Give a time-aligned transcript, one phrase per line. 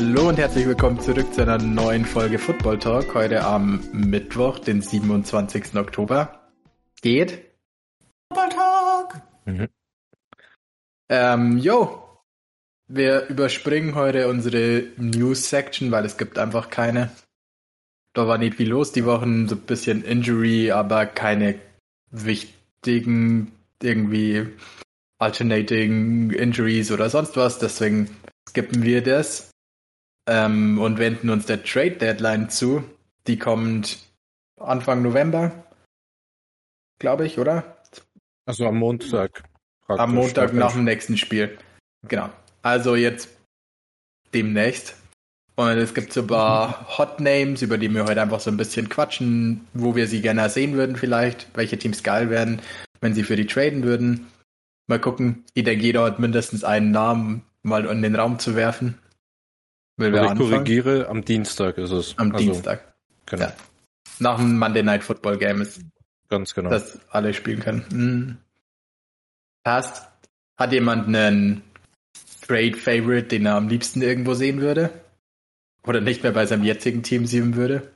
[0.00, 3.14] Hallo und herzlich willkommen zurück zu einer neuen Folge Football Talk.
[3.14, 5.74] Heute am Mittwoch, den 27.
[5.74, 6.52] Oktober.
[7.02, 7.50] Geht?
[8.32, 9.22] Football Talk!
[9.44, 9.68] Mhm.
[11.08, 12.07] Ähm, yo.
[12.90, 17.10] Wir überspringen heute unsere News-Section, weil es gibt einfach keine.
[18.14, 21.60] Da war nicht viel los die Wochen, so ein bisschen Injury, aber keine
[22.10, 23.52] wichtigen
[23.82, 24.46] irgendwie
[25.18, 27.58] alternating Injuries oder sonst was.
[27.58, 28.08] Deswegen
[28.48, 29.50] skippen wir das
[30.26, 32.82] ähm, und wenden uns der Trade Deadline zu.
[33.26, 33.98] Die kommt
[34.58, 35.52] Anfang November,
[36.98, 37.76] glaube ich, oder?
[38.46, 39.44] Also am Montag.
[39.88, 41.58] Am Montag nach dem nächsten Spiel.
[42.08, 42.30] Genau.
[42.68, 43.30] Also jetzt
[44.34, 44.94] demnächst.
[45.56, 48.58] Und es gibt so ein paar Hot Names, über die wir heute einfach so ein
[48.58, 52.60] bisschen quatschen, wo wir sie gerne sehen würden vielleicht, welche Teams geil werden,
[53.00, 54.26] wenn sie für die traden würden.
[54.86, 55.44] Mal gucken.
[55.54, 58.98] Ich denke, jeder hat mindestens einen Namen mal in den Raum zu werfen.
[59.96, 60.38] Will ich anfangen?
[60.38, 62.18] korrigiere, am Dienstag ist es.
[62.18, 62.84] Am also, Dienstag.
[63.24, 63.44] Genau.
[63.44, 63.52] Ja.
[64.18, 65.80] Nach dem Monday Night Football Game ist.
[66.28, 66.68] Ganz genau.
[66.68, 67.84] Dass alle spielen können.
[67.90, 68.36] Mhm.
[69.64, 70.06] Passt.
[70.58, 71.62] Hat jemand einen
[72.48, 74.90] Trade Favorite, den er am liebsten irgendwo sehen würde?
[75.86, 77.92] Oder nicht mehr bei seinem jetzigen Team sehen würde?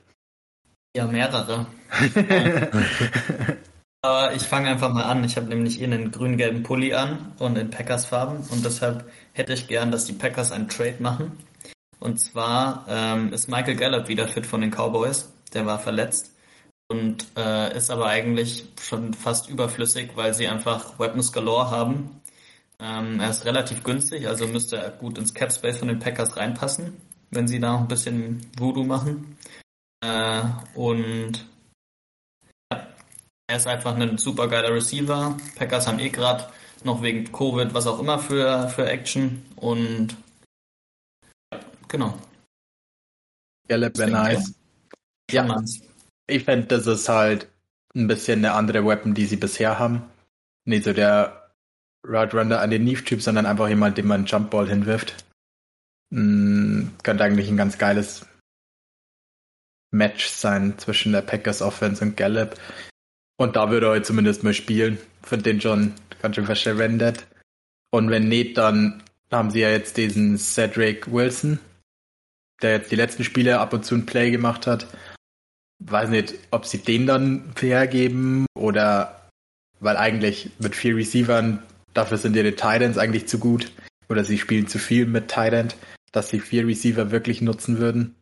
[0.95, 1.65] Ja, mehrere.
[4.01, 5.23] Aber ich fange einfach mal an.
[5.23, 9.67] Ich habe nämlich hier einen grün-gelben Pulli an und in Packers-Farben und deshalb hätte ich
[9.67, 11.31] gern, dass die Packers einen Trade machen.
[11.99, 15.31] Und zwar ähm, ist Michael Gallup wieder fit von den Cowboys.
[15.53, 16.35] Der war verletzt
[16.89, 22.21] und äh, ist aber eigentlich schon fast überflüssig, weil sie einfach Weapons galore haben.
[22.79, 26.35] Ähm, er ist relativ günstig, also müsste er gut ins Cap Space von den Packers
[26.35, 26.97] reinpassen,
[27.31, 29.37] wenn sie da noch ein bisschen Voodoo machen.
[30.01, 30.43] Äh,
[30.75, 31.45] und
[32.71, 32.87] ja,
[33.47, 35.37] er ist einfach ein super geiler Receiver.
[35.55, 36.49] Packers haben eh gerade
[36.83, 40.17] noch wegen Covid was auch immer für, für Action und
[41.93, 42.17] Genau.
[43.67, 44.55] Gallup wäre nice.
[45.29, 45.63] Ja,
[46.25, 47.47] ich fände, das ist halt
[47.93, 50.01] ein bisschen eine andere Weapon, die sie bisher haben.
[50.65, 51.42] Nicht so der
[52.05, 55.15] Route Runner an den Neve-Typ, sondern einfach jemand, dem man einen Jumpball hinwirft.
[56.09, 58.25] Mhm, könnte eigentlich ein ganz geiles
[59.91, 62.55] Match sein zwischen der Packers Offense und Gallup.
[63.37, 64.97] Und da würde er zumindest mal spielen.
[65.21, 67.25] Finde den schon ganz schön verschwendet.
[67.91, 71.59] Und wenn nicht, dann haben sie ja jetzt diesen Cedric Wilson,
[72.61, 74.87] der jetzt die letzten Spiele ab und zu ein Play gemacht hat.
[75.79, 79.29] Weiß nicht, ob sie den dann hergeben oder
[79.79, 81.61] weil eigentlich mit vier Receivern,
[81.93, 83.71] dafür sind ihre Titans eigentlich zu gut
[84.09, 85.69] oder sie spielen zu viel mit Titan,
[86.11, 88.15] dass sie vier Receiver wirklich nutzen würden.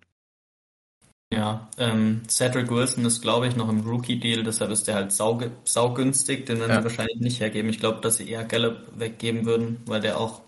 [1.33, 5.39] Ja, ähm, Cedric Wilson ist, glaube ich, noch im Rookie-Deal, deshalb ist der halt sau,
[5.63, 6.77] saugünstig, den werden ja.
[6.79, 7.69] sie wahrscheinlich nicht hergeben.
[7.69, 10.41] Ich glaube, dass sie eher Gallup weggeben würden, weil der auch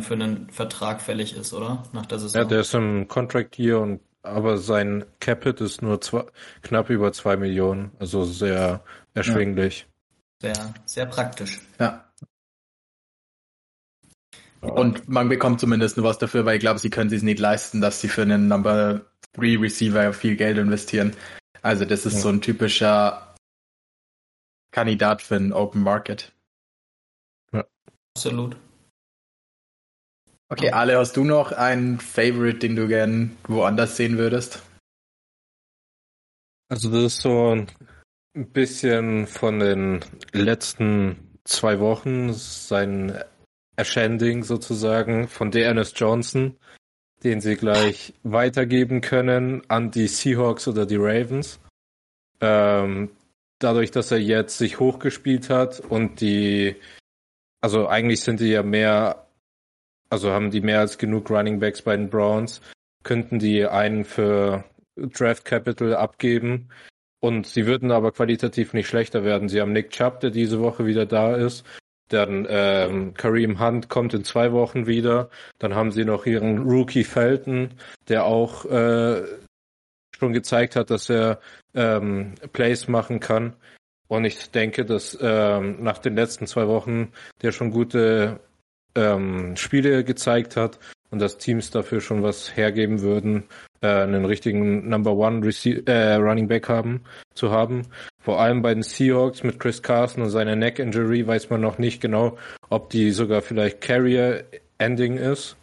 [0.00, 1.82] für einen Vertrag fällig ist, oder?
[1.92, 2.42] Nach der Saison.
[2.42, 6.24] Ja, der ist im Contract hier und aber sein Capit ist nur zwei,
[6.62, 8.82] knapp über zwei Millionen, also sehr
[9.12, 9.86] erschwinglich.
[10.42, 10.54] Ja.
[10.54, 11.60] Sehr, sehr praktisch.
[11.78, 12.03] Ja.
[14.64, 17.80] Und man bekommt zumindest nur was dafür, weil ich glaube, sie können sich nicht leisten,
[17.80, 19.02] dass sie für einen Number
[19.34, 21.14] 3 Receiver viel Geld investieren.
[21.62, 22.20] Also das ist ja.
[22.20, 23.34] so ein typischer
[24.70, 26.32] Kandidat für einen Open Market.
[27.52, 27.64] Ja.
[28.16, 28.56] Absolut.
[30.50, 34.62] Okay, Ale, hast du noch einen Favorite, den du gern woanders sehen würdest?
[36.68, 37.66] Also das ist so ein
[38.52, 43.22] bisschen von den letzten zwei Wochen sein
[43.76, 46.56] Ascending sozusagen von Dearness Johnson,
[47.22, 51.60] den sie gleich weitergeben können an die Seahawks oder die Ravens.
[52.40, 53.10] Ähm,
[53.58, 56.76] dadurch, dass er jetzt sich hochgespielt hat und die,
[57.60, 59.24] also eigentlich sind die ja mehr
[60.14, 62.60] also haben die mehr als genug Running Backs bei den Browns,
[63.02, 64.64] könnten die einen für
[64.96, 66.68] Draft Capital abgeben
[67.20, 69.48] und sie würden aber qualitativ nicht schlechter werden.
[69.48, 71.64] Sie haben Nick Chubb, der diese Woche wieder da ist.
[72.08, 75.30] Dann ähm, Kareem Hunt kommt in zwei Wochen wieder.
[75.58, 77.70] Dann haben sie noch ihren Rookie Felton,
[78.08, 79.22] der auch äh,
[80.18, 81.40] schon gezeigt hat, dass er
[81.74, 83.56] ähm, Plays machen kann.
[84.06, 87.12] Und ich denke, dass ähm, nach den letzten zwei Wochen
[87.42, 88.40] der schon gute
[88.94, 90.78] ähm, Spiele gezeigt hat
[91.10, 93.44] und dass Teams dafür schon was hergeben würden,
[93.84, 97.02] äh, einen richtigen Number One Rece äh, Running Back haben,
[97.34, 97.82] zu haben.
[98.18, 101.76] Vor allem bei den Seahawks mit Chris Carson und seiner Neck Injury weiß man noch
[101.76, 102.38] nicht genau,
[102.70, 104.44] ob die sogar vielleicht Carrier
[104.78, 105.56] Ending ist.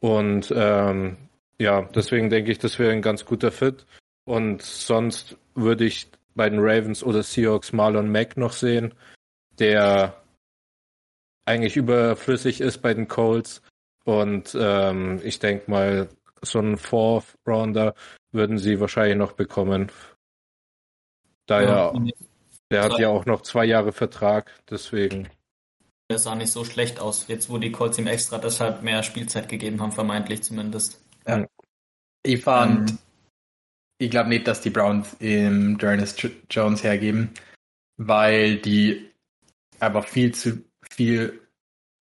[0.00, 1.18] Und ähm,
[1.60, 3.84] ja, deswegen denke ich, das wäre ein ganz guter Fit.
[4.24, 8.94] Und sonst würde ich bei den Ravens oder Seahawks Marlon Mack noch sehen,
[9.58, 10.22] der
[11.44, 13.60] eigentlich überflüssig ist bei den Colts.
[14.04, 16.08] Und ähm, ich denke mal,
[16.42, 17.94] so einen Fourth Rounder
[18.32, 19.90] würden sie wahrscheinlich noch bekommen.
[21.46, 21.92] Da ja,
[22.70, 25.28] der hat ja auch noch zwei Jahre Vertrag, deswegen.
[26.10, 29.48] Der sah nicht so schlecht aus, jetzt wo die Colts ihm extra deshalb mehr Spielzeit
[29.48, 31.02] gegeben haben, vermeintlich zumindest.
[31.26, 31.46] Ja.
[32.22, 32.98] Ich fand, ähm,
[33.98, 36.16] ich glaube nicht, dass die Browns im Jonas
[36.50, 37.32] Jones hergeben,
[37.96, 39.10] weil die
[39.80, 41.40] einfach viel zu viel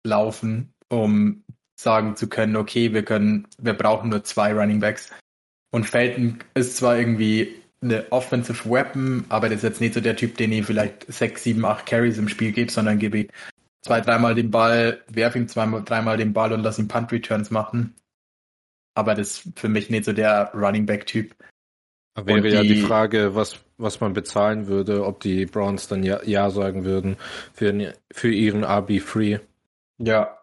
[0.06, 1.44] laufen, um
[1.77, 5.12] sagen zu können, okay, wir können, wir brauchen nur zwei Running Backs.
[5.71, 10.15] Und Felton ist zwar irgendwie eine Offensive Weapon, aber das ist jetzt nicht so der
[10.15, 13.29] Typ, den ich vielleicht sechs, sieben, acht Carries im Spiel gebe, sondern gebe ich
[13.81, 17.51] zwei, dreimal den Ball, werf ihm zweimal, dreimal den Ball und lass ihn Punt Returns
[17.51, 17.94] machen.
[18.95, 21.35] Aber das ist für mich nicht so der Running Back Typ.
[22.15, 26.19] Wäre die, ja die Frage, was, was man bezahlen würde, ob die Browns dann ja,
[26.24, 27.18] ja sagen würden
[27.53, 29.39] für, für ihren RB3.
[30.00, 30.37] Ja.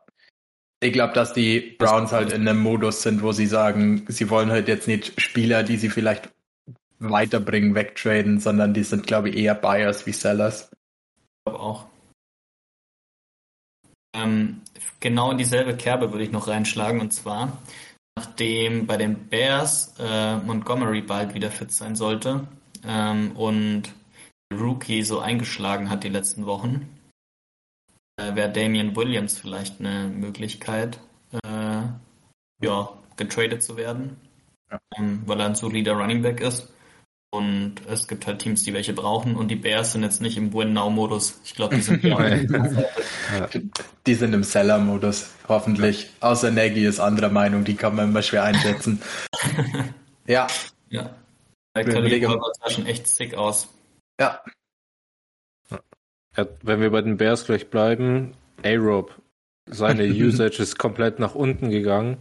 [0.84, 4.50] Ich glaube, dass die Browns halt in einem Modus sind, wo sie sagen, sie wollen
[4.50, 6.28] halt jetzt nicht Spieler, die sie vielleicht
[6.98, 10.70] weiterbringen, wegtraden, sondern die sind, glaube ich, eher Buyers wie Sellers.
[10.70, 11.86] Ich glaube auch.
[14.14, 14.60] Ähm,
[15.00, 17.62] genau in dieselbe Kerbe würde ich noch reinschlagen und zwar,
[18.14, 22.46] nachdem bei den Bears äh, Montgomery bald wieder fit sein sollte
[22.86, 23.84] ähm, und
[24.52, 26.93] Rookie so eingeschlagen hat die letzten Wochen,
[28.16, 30.98] äh, wäre Damian Williams vielleicht eine Möglichkeit,
[31.32, 31.82] äh,
[32.62, 34.16] ja, getradet zu werden,
[34.70, 34.78] ja.
[34.96, 36.68] ähm, weil er ein solider Running Back ist.
[37.34, 40.54] Und es gibt halt Teams, die welche brauchen und die Bears sind jetzt nicht im
[40.54, 41.40] Win-Now-Modus.
[41.44, 42.04] Ich glaube, die sind.
[44.06, 46.10] Die sind im Seller-Modus, hoffentlich.
[46.20, 49.02] Außer Nagy ist anderer Meinung, die kann man immer schwer einschätzen.
[50.26, 50.46] ja.
[50.90, 51.10] Ja.
[51.74, 52.20] Der Khalil
[52.60, 53.68] sah schon echt sick aus.
[54.20, 54.40] Ja.
[56.34, 58.32] Wenn wir bei den Bears gleich bleiben,
[58.62, 59.14] A-Rob,
[59.66, 62.18] seine Usage ist komplett nach unten gegangen.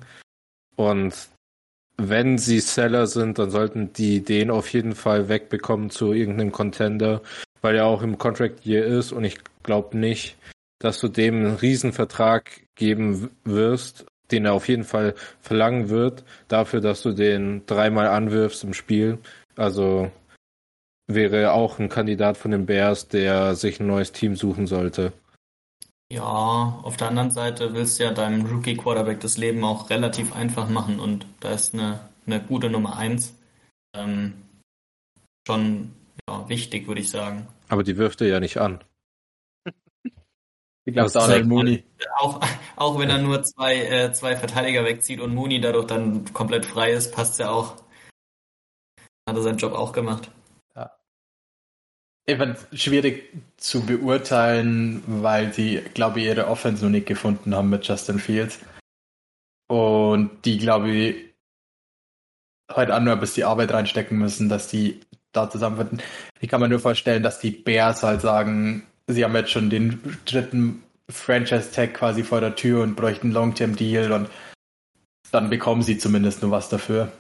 [0.76, 1.14] Und
[1.98, 7.22] wenn sie Seller sind, dann sollten die den auf jeden Fall wegbekommen zu irgendeinem Contender,
[7.62, 10.36] weil er auch im Contract Year ist und ich glaube nicht,
[10.80, 16.82] dass du dem einen Riesenvertrag geben wirst, den er auf jeden Fall verlangen wird, dafür,
[16.82, 19.20] dass du den dreimal anwirfst im Spiel.
[19.56, 20.12] Also
[21.08, 25.14] wäre auch ein Kandidat von den Bears, der sich ein neues Team suchen sollte.
[26.12, 30.36] Ja, auf der anderen Seite willst du ja deinem Rookie Quarterback das Leben auch relativ
[30.36, 33.34] einfach machen und da ist eine, eine gute Nummer eins
[33.96, 34.34] ähm,
[35.48, 35.94] schon
[36.30, 37.48] ja, wichtig, würde ich sagen.
[37.70, 38.84] Aber die wirft er ja nicht an.
[40.86, 41.84] Ich glaube, Daniel Mooney.
[42.18, 42.42] Auch,
[42.76, 46.92] auch wenn er nur zwei, äh, zwei Verteidiger wegzieht und Mooney dadurch dann komplett frei
[46.92, 47.76] ist, passt ja auch.
[49.28, 50.30] Hat er seinen Job auch gemacht.
[52.26, 57.86] Es schwierig zu beurteilen, weil sie, glaube ich, ihre Offense noch nicht gefunden haben mit
[57.86, 58.60] Justin Fields.
[59.68, 61.16] Und die, glaube ich,
[62.72, 65.02] heute an nur bis die Arbeit reinstecken müssen, dass die
[65.34, 66.02] da zusammenfinden.
[66.40, 70.18] Ich kann mir nur vorstellen, dass die Bears halt sagen, sie haben jetzt schon den
[70.26, 74.30] dritten Franchise-Tag quasi vor der Tür und bräuchten einen Long-Term-Deal und
[75.32, 77.12] dann bekommen sie zumindest nur was dafür.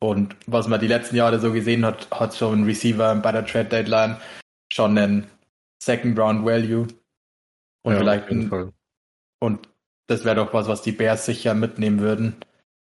[0.00, 3.44] Und was man die letzten Jahre so gesehen hat, hat schon ein Receiver bei der
[3.44, 4.16] Trade Deadline
[4.72, 5.26] schon einen
[5.82, 6.86] Second Round Value.
[7.82, 8.72] Und ja, vielleicht ein,
[9.40, 9.68] und
[10.06, 12.36] das wäre doch was, was die Bears sicher mitnehmen würden,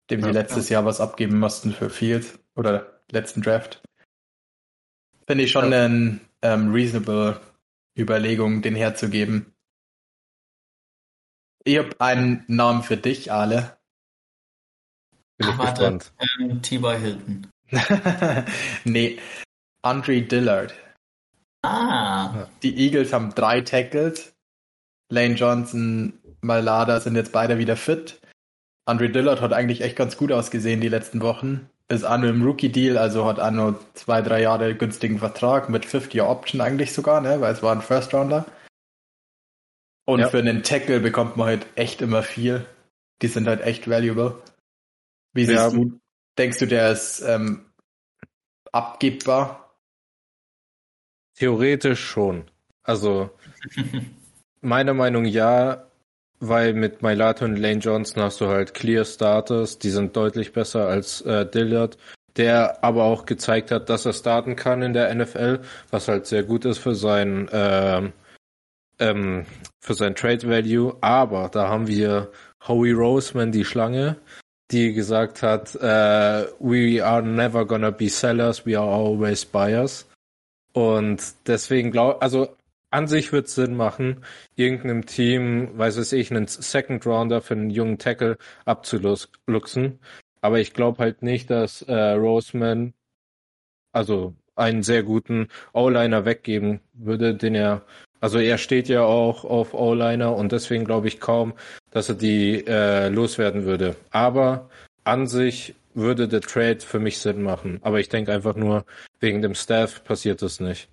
[0.09, 0.75] dem ja, sie letztes ja.
[0.75, 3.81] Jahr was abgeben mussten für Fields oder letzten Draft.
[5.27, 7.41] Finde ich schon eine ähm, reasonable
[7.97, 9.53] Überlegung, den herzugeben.
[11.63, 13.77] Ich habe einen Namen für dich, Ale.
[15.37, 16.11] Bin ich gespannt.
[16.39, 16.97] Ähm, T.Y.
[16.97, 17.47] Hilton.
[18.85, 19.19] nee,
[19.81, 20.73] Andre Dillard.
[21.63, 22.47] Ah.
[22.63, 24.33] Die Eagles haben drei Tackles.
[25.09, 28.19] Lane Johnson, Malada sind jetzt beide wieder fit.
[28.85, 31.69] Andre Dillard hat eigentlich echt ganz gut ausgesehen die letzten Wochen.
[31.87, 36.93] Ist Anno im Rookie-Deal, also hat Anno zwei, drei Jahre günstigen Vertrag mit 50-Year-Option eigentlich
[36.93, 37.41] sogar, ne?
[37.41, 38.45] weil es war ein First-Rounder.
[40.05, 40.29] Und ja.
[40.29, 42.65] für einen Tackle bekommt man halt echt immer viel.
[43.21, 44.41] Die sind halt echt valuable.
[45.35, 45.69] Wie siehst ja.
[45.69, 45.99] du?
[46.37, 47.65] Denkst du, der ist ähm,
[48.71, 49.77] abgebbar?
[51.35, 52.45] Theoretisch schon.
[52.83, 53.29] Also
[54.61, 55.87] meiner Meinung ja,
[56.39, 60.87] weil mit Mailato und Lane Johnson hast du halt Clear Starters, die sind deutlich besser
[60.87, 61.97] als äh, Dillard,
[62.37, 65.59] der aber auch gezeigt hat, dass er starten kann in der NFL,
[65.91, 68.09] was halt sehr gut ist für sein äh,
[68.99, 69.45] ähm,
[69.81, 70.95] für sein Trade Value.
[71.01, 72.31] Aber da haben wir
[72.65, 74.17] Howie Roseman, die Schlange,
[74.71, 80.07] die gesagt hat, uh, we are never gonna be sellers, we are always buyers.
[80.73, 82.55] Und deswegen glaube, also
[82.91, 84.23] an sich wird Sinn machen,
[84.55, 89.99] irgendeinem Team, weiß es ich, einen Second Rounder für einen jungen Tackle abzuluxen.
[90.41, 92.93] Aber ich glaube halt nicht, dass äh, Roseman
[93.91, 97.85] also einen sehr guten O-Liner weggeben würde, den er,
[98.21, 101.53] also er steht ja auch auf O-Liner und deswegen glaube ich kaum,
[101.91, 103.95] dass er die äh, loswerden würde.
[104.11, 104.69] Aber
[105.03, 107.79] an sich würde der Trade für mich Sinn machen.
[107.81, 108.85] Aber ich denke einfach nur,
[109.19, 110.89] wegen dem Staff passiert das nicht.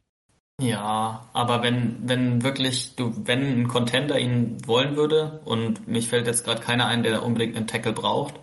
[0.60, 6.26] Ja, aber wenn, wenn wirklich du, wenn ein Contender ihn wollen würde und mich fällt
[6.26, 8.34] jetzt gerade keiner ein, der unbedingt einen Tackle braucht,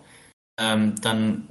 [0.60, 1.48] ähm, dann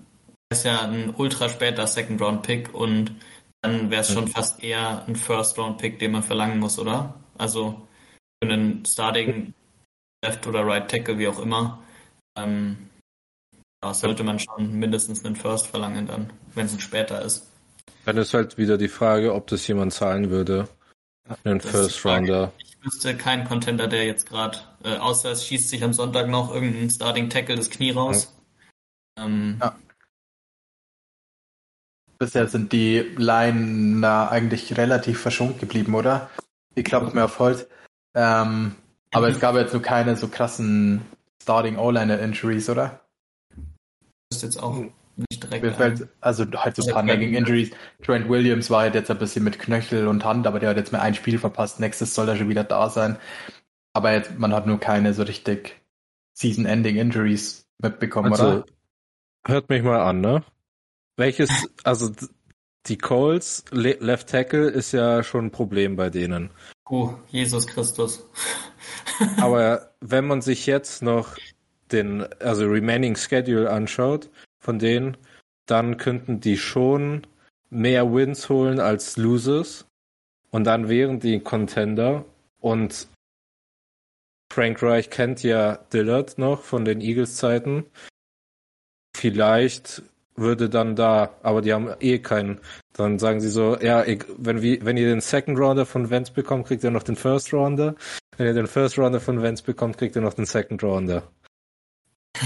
[0.52, 3.16] ist ja ein ultra später Second Round Pick und
[3.62, 7.16] dann wäre es schon fast eher ein First Round Pick, den man verlangen muss, oder?
[7.38, 7.88] Also
[8.42, 9.54] für einen Starting
[10.24, 11.80] Left oder Right Tackle, wie auch immer,
[12.38, 12.90] ähm,
[13.82, 17.48] da sollte man schon mindestens einen First verlangen dann, wenn es ein später ist.
[18.06, 20.68] Dann ist halt wieder die Frage, ob das jemand zahlen würde.
[21.44, 22.52] Einen First Rounder.
[22.58, 26.54] Ich wüsste keinen Contender, der jetzt gerade, äh, außer es schießt sich am Sonntag noch
[26.54, 28.34] irgendein Starting Tackle das Knie raus.
[29.18, 29.26] Ja.
[29.26, 29.76] Ähm, ja.
[32.20, 36.30] Bisher sind die Liner eigentlich relativ verschont geblieben, oder?
[36.76, 37.68] Ich glaube mir auf Holz.
[38.14, 38.76] Ähm,
[39.12, 41.02] aber es gab jetzt nur keine so krassen
[41.42, 43.00] Starting O-Liner Injuries, oder?
[44.30, 44.76] Das ist jetzt auch
[45.16, 45.64] nicht direkt.
[45.64, 47.72] Mir fällt, also halt so ein paar Nagging Injuries.
[48.04, 50.92] Trent Williams war halt jetzt ein bisschen mit Knöchel und Hand, aber der hat jetzt
[50.92, 51.80] mal ein Spiel verpasst.
[51.80, 53.18] Nächstes soll er schon wieder da sein.
[53.94, 55.76] Aber jetzt, man hat nur keine so richtig
[56.38, 58.66] Season-Ending Injuries mitbekommen, also, oder?
[59.48, 60.44] Hört mich mal an, ne?
[61.20, 61.50] Welches,
[61.84, 62.12] also
[62.88, 66.50] die Coles, Left Tackle ist ja schon ein Problem bei denen.
[66.90, 68.26] Oh, Jesus Christus.
[69.38, 71.36] Aber wenn man sich jetzt noch
[71.92, 75.18] den, also Remaining Schedule anschaut, von denen,
[75.66, 77.28] dann könnten die schon
[77.70, 79.88] mehr Wins holen als Losers.
[80.52, 82.24] Und dann wären die Contender.
[82.62, 83.10] Und
[84.54, 87.88] Frank Reich kennt ja Dillard noch von den Eagles-Zeiten.
[89.14, 90.02] Vielleicht
[90.40, 92.60] würde dann da, aber die haben eh keinen.
[92.94, 94.04] Dann sagen sie so, ja,
[94.38, 97.96] wenn, wenn ihr den Second Rounder von Vance bekommt, kriegt ihr noch den First Rounder.
[98.38, 101.24] Wenn ihr den First Rounder von Vance bekommt, kriegt ihr noch den Second Rounder.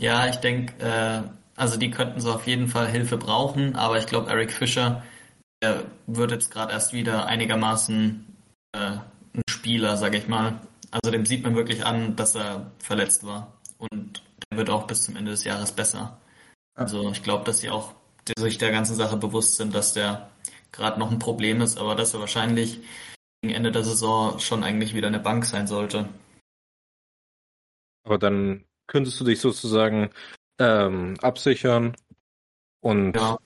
[0.00, 1.22] Ja, ich denke, äh,
[1.56, 5.02] also die könnten so auf jeden Fall Hilfe brauchen, aber ich glaube, Eric Fischer
[5.62, 8.24] der wird jetzt gerade erst wieder einigermaßen
[8.72, 8.78] äh,
[9.34, 10.60] ein Spieler, sage ich mal.
[10.90, 15.02] Also dem sieht man wirklich an, dass er verletzt war und der wird auch bis
[15.02, 16.18] zum Ende des Jahres besser.
[16.78, 17.92] Also ich glaube, dass sie auch
[18.38, 20.30] sich der ganzen Sache bewusst sind, dass der
[20.70, 22.80] gerade noch ein Problem ist, aber dass er wahrscheinlich
[23.42, 26.08] gegen Ende der Saison schon eigentlich wieder eine Bank sein sollte.
[28.04, 30.10] Aber dann könntest du dich sozusagen
[30.60, 31.96] ähm, absichern
[32.80, 33.38] und ja.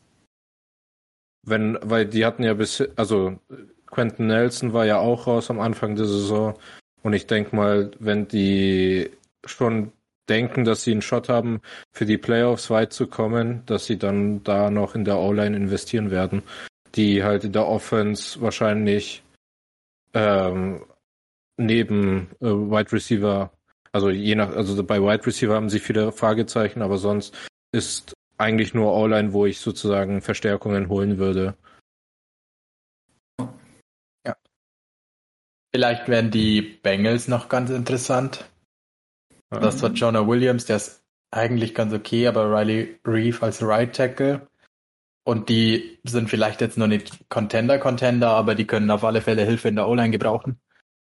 [1.42, 3.38] wenn, weil die hatten ja bis, also
[3.86, 6.58] Quentin Nelson war ja auch raus am Anfang der Saison
[7.02, 9.10] und ich denke mal, wenn die
[9.46, 9.90] schon
[10.32, 11.60] denken, dass sie einen Shot haben,
[11.92, 16.10] für die Playoffs weit zu kommen, dass sie dann da noch in der O-Line investieren
[16.10, 16.42] werden,
[16.94, 19.22] die halt in der Offense wahrscheinlich
[20.14, 20.84] ähm,
[21.56, 23.50] neben äh, Wide Receiver
[23.92, 27.36] also je nach, also bei Wide Receiver haben sie viele Fragezeichen, aber sonst
[27.72, 31.54] ist eigentlich nur All-Line, wo ich sozusagen Verstärkungen holen würde.
[35.74, 38.44] Vielleicht werden die Bengals noch ganz interessant.
[39.52, 39.60] Mhm.
[39.60, 44.46] Das war Jonah Williams, der ist eigentlich ganz okay, aber Riley Reeve als Right Tackle.
[45.24, 49.68] Und die sind vielleicht jetzt noch nicht Contender-Contender, aber die können auf alle Fälle Hilfe
[49.68, 50.60] in der O-Line gebrauchen.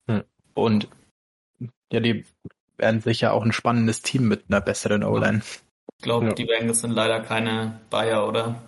[0.10, 0.24] Hm.
[0.56, 0.90] Und
[1.92, 2.26] ja, die
[2.78, 5.42] werden sicher auch ein spannendes Team mit einer besseren O-Line.
[5.98, 6.34] Ich glaube, ja.
[6.34, 8.62] die Bengals sind leider keine Bayer, oder?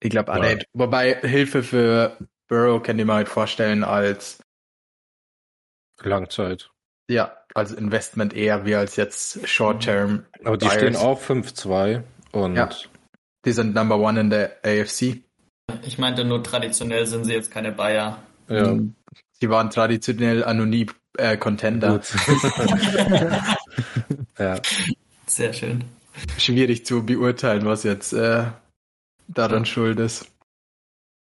[0.00, 0.54] Ich glaube alle.
[0.54, 0.64] Ja.
[0.72, 2.16] Wobei Hilfe für
[2.48, 4.42] Burrow kann ich mir halt vorstellen als
[6.00, 6.71] Langzeit.
[7.08, 10.24] Ja, als Investment eher wie als jetzt Short-Term.
[10.44, 10.78] Aber die Buyers.
[10.78, 12.70] stehen auch 5-2 und ja,
[13.44, 15.22] die sind Number One in der AFC.
[15.82, 18.18] Ich meinte nur traditionell sind sie jetzt keine Bayer.
[18.48, 18.76] Ja.
[19.40, 22.00] Sie waren traditionell anonym äh, Contender.
[24.38, 24.60] ja.
[25.26, 25.84] Sehr schön.
[26.38, 28.44] Schwierig zu beurteilen, was jetzt äh,
[29.28, 30.26] daran schuld ist.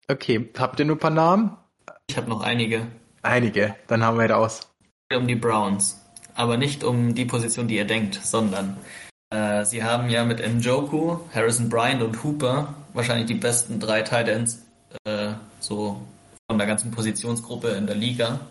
[0.07, 1.57] Okay, habt ihr nur ein paar Namen?
[2.07, 2.88] Ich habe noch einige.
[3.21, 4.71] Einige, dann haben wir raus.
[5.15, 6.00] Um die Browns.
[6.36, 8.77] Aber nicht um die Position, die ihr denkt, sondern
[9.30, 14.65] äh, sie haben ja mit Njoku, Harrison Bryant und Hooper wahrscheinlich die besten drei Titans
[15.06, 16.01] äh, so
[16.50, 18.41] von der ganzen Positionsgruppe in der Liga.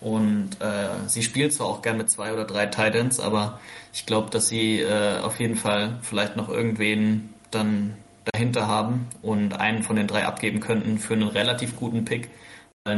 [0.00, 3.60] Und äh, sie spielt zwar auch gern mit zwei oder drei Titans, aber
[3.92, 7.94] ich glaube, dass sie äh, auf jeden Fall vielleicht noch irgendwen dann
[8.32, 12.30] dahinter haben und einen von den drei abgeben könnten für einen relativ guten Pick.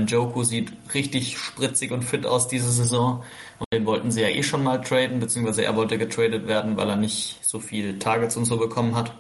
[0.07, 3.23] Joku sieht richtig spritzig und fit aus diese Saison
[3.59, 6.89] und den wollten sie ja eh schon mal traden, beziehungsweise er wollte getradet werden, weil
[6.89, 9.13] er nicht so viel Targets und so bekommen hat.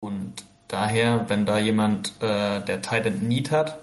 [0.00, 3.78] Und daher, wenn da jemand, äh, der Titan Need hat,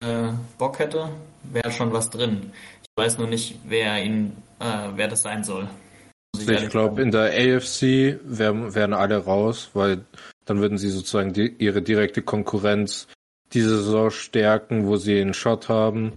[0.00, 0.28] äh,
[0.58, 1.08] Bock hätte,
[1.42, 2.52] wäre schon was drin.
[2.82, 5.68] Ich weiß nur nicht, wer ihn, äh, wer das sein soll.
[6.38, 10.04] Ich, ich glaube, in der AFC wären, wären alle raus, weil
[10.44, 13.06] dann würden sie sozusagen die, ihre direkte Konkurrenz
[13.54, 16.12] diese Saison stärken, wo sie einen Shot haben,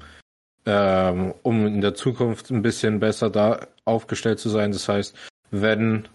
[0.65, 4.71] ähm, um in der Zukunft ein bisschen besser da aufgestellt zu sein.
[4.71, 5.15] Das heißt,
[5.51, 6.07] wenn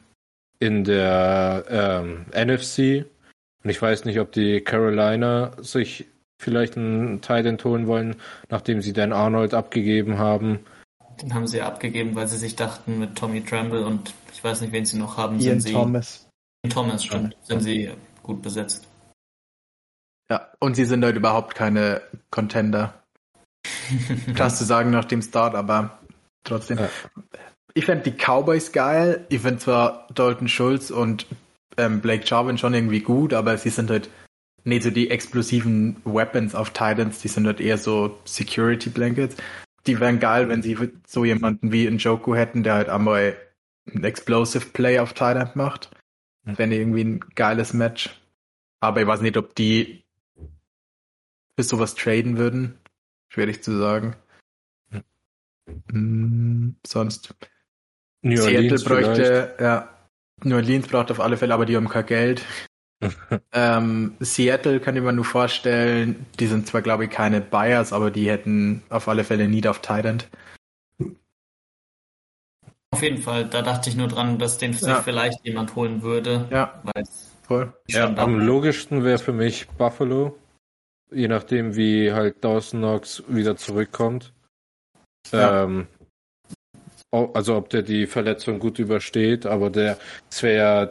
[0.59, 3.07] in der ähm, NFC,
[3.65, 6.07] und ich weiß nicht, ob die Carolina sich
[6.39, 8.17] vielleicht einen Titan holen wollen,
[8.51, 10.61] nachdem sie Dan Arnold abgegeben haben.
[11.21, 14.61] Den haben sie ja abgegeben, weil sie sich dachten, mit Tommy Tremble und ich weiß
[14.61, 15.73] nicht, wen sie noch haben, Ian sind sie.
[15.73, 16.29] Thomas.
[16.69, 17.37] Thomas, stimmt.
[17.43, 17.91] Sind sie
[18.23, 18.87] gut besetzt.
[20.33, 22.95] Ja, und sie sind halt überhaupt keine Contender.
[24.35, 25.99] Krass zu sagen nach dem Start, aber
[26.43, 26.79] trotzdem.
[26.79, 26.89] Ja.
[27.75, 29.27] Ich fände die Cowboys geil.
[29.29, 31.27] Ich finde zwar Dalton Schulz und
[31.77, 34.09] ähm, Blake Jarvin schon irgendwie gut, aber sie sind halt
[34.65, 39.37] nicht so die explosiven Weapons auf Titans, die sind halt eher so Security Blankets.
[39.87, 43.37] Die wären geil, wenn sie so jemanden wie Njoku hätten, der halt einmal
[43.93, 45.91] ein Explosive Play auf Titan macht.
[46.45, 48.09] Wäre irgendwie ein geiles Match.
[48.81, 50.02] Aber ich weiß nicht, ob die
[51.57, 52.79] für sowas traden würden.
[53.29, 54.17] Schwierig zu sagen.
[55.91, 57.35] Hm, sonst.
[58.23, 59.89] New Seattle Orleans bräuchte, ja.
[60.45, 62.45] New Orleans braucht auf alle Fälle, aber die haben kein Geld.
[63.53, 68.11] ähm, Seattle kann ich mir nur vorstellen, die sind zwar, glaube ich, keine Buyers, aber
[68.11, 70.29] die hätten auf alle Fälle Need auf Thailand.
[72.91, 75.03] Auf jeden Fall, da dachte ich nur dran, dass den sich Ja.
[75.03, 76.47] vielleicht jemand holen würde.
[76.51, 76.83] Ja.
[77.43, 77.73] Voll.
[77.89, 80.39] Ja, am logischsten wäre für mich Buffalo.
[81.15, 84.33] Je nachdem, wie halt Dawson Knox wieder zurückkommt.
[85.31, 85.65] Ja.
[85.65, 85.87] Ähm,
[87.11, 89.99] also ob der die Verletzung gut übersteht, aber der,
[90.31, 90.91] es wäre ja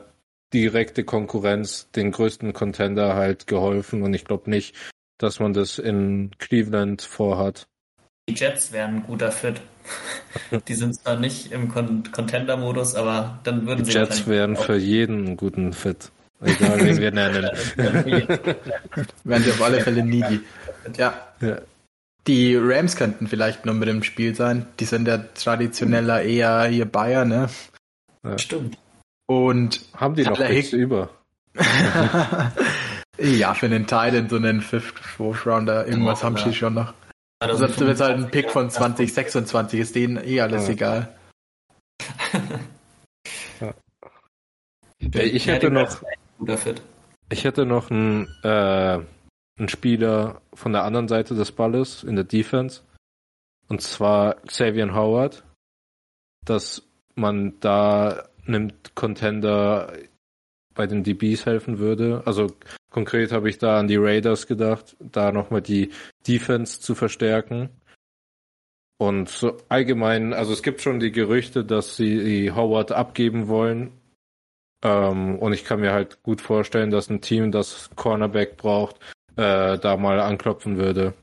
[0.53, 4.75] direkte Konkurrenz, den größten Contender halt geholfen und ich glaube nicht,
[5.17, 7.67] dass man das in Cleveland vorhat.
[8.29, 9.61] Die Jets wären ein guter Fit.
[10.67, 14.77] Die sind zwar nicht im Con Contender-Modus, aber dann würden Die sie Jets wären für
[14.77, 16.11] jeden einen guten Fit.
[16.43, 17.49] Egal, wen wir nennen.
[19.23, 20.41] Wären sie auf alle Fälle needy.
[20.97, 21.13] Ja.
[21.39, 21.59] Ja.
[22.27, 24.65] Die Rams könnten vielleicht noch mit im Spiel sein.
[24.79, 27.49] Die sind ja traditioneller eher hier Bayer, ne?
[28.37, 28.77] Stimmt.
[29.27, 31.09] Und Haben die noch Hick- über?
[33.19, 36.43] ja, für einen Titan, so einen Fifth, Fourth Rounder, irgendwas Ja, haben ja.
[36.45, 36.93] sie schon noch.
[37.53, 39.11] Selbst wenn es halt ein Pick von 20.
[39.13, 40.73] 2026 ist, denen eh alles Ja.
[40.73, 41.15] egal.
[44.99, 46.01] Ja, ich hätte noch,
[46.41, 46.81] Guter Fit.
[47.29, 48.97] ich hätte noch einen, äh,
[49.59, 52.81] einen Spieler von der anderen Seite des Balles in der Defense.
[53.67, 55.43] Und zwar Xavier Howard.
[56.43, 56.81] Dass
[57.13, 59.93] man da nimmt Contender
[60.73, 62.23] bei den DBs helfen würde.
[62.25, 62.47] Also
[62.89, 65.91] konkret habe ich da an die Raiders gedacht, da nochmal die
[66.27, 67.69] Defense zu verstärken.
[68.97, 74.00] Und so allgemein, also es gibt schon die Gerüchte, dass sie Howard abgeben wollen.
[74.83, 78.97] Ähm, und ich kann mir halt gut vorstellen, dass ein Team, das Cornerback braucht,
[79.35, 81.13] äh, da mal anklopfen würde.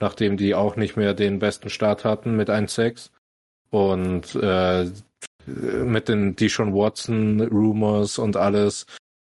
[0.00, 3.10] Nachdem die auch nicht mehr den besten Start hatten mit 1-6.
[3.70, 4.90] Und äh,
[5.46, 8.86] mit den Deshaun Watson Rumors und alles,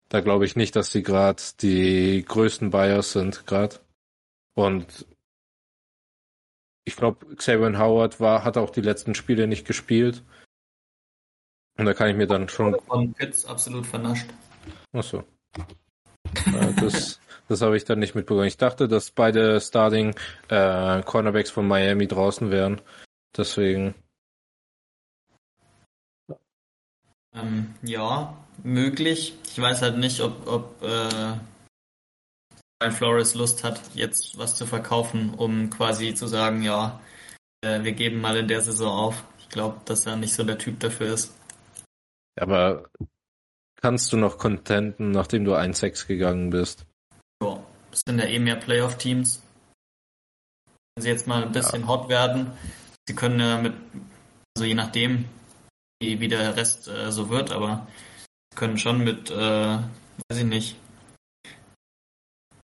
[0.09, 3.77] da glaube ich nicht, dass sie gerade die größten Buyers sind gerade.
[4.53, 5.07] Und
[6.85, 10.23] ich glaube, Xavier Howard war, hat auch die letzten Spiele nicht gespielt.
[11.77, 12.79] Und da kann ich mir dann schon.
[12.87, 14.27] Von Pitts absolut vernascht.
[14.91, 15.23] Achso.
[16.45, 18.47] Ja, das das habe ich dann nicht mitbekommen.
[18.47, 20.15] Ich dachte, dass beide Starting
[20.47, 22.81] äh, Cornerbacks von Miami draußen wären.
[23.35, 23.95] Deswegen.
[27.35, 29.35] Ähm, ja, möglich.
[29.45, 31.37] Ich weiß halt nicht, ob, ob äh,
[32.79, 36.99] Brian Flores Lust hat, jetzt was zu verkaufen, um quasi zu sagen, ja,
[37.61, 39.23] äh, wir geben mal in der Saison auf.
[39.39, 41.33] Ich glaube, dass er nicht so der Typ dafür ist.
[42.39, 42.89] Aber
[43.75, 46.85] kannst du noch contenten, nachdem du 1-6 gegangen bist?
[47.43, 49.41] Ja, das sind ja eh mehr Playoff-Teams.
[50.95, 52.51] Wenn sie jetzt mal ein bisschen hot werden,
[53.07, 53.73] sie können ja mit,
[54.55, 55.25] also je nachdem,
[56.01, 57.87] wie, der Rest äh, so wird, aber
[58.51, 59.77] sie können schon mit, äh,
[60.29, 60.77] weiß ich nicht,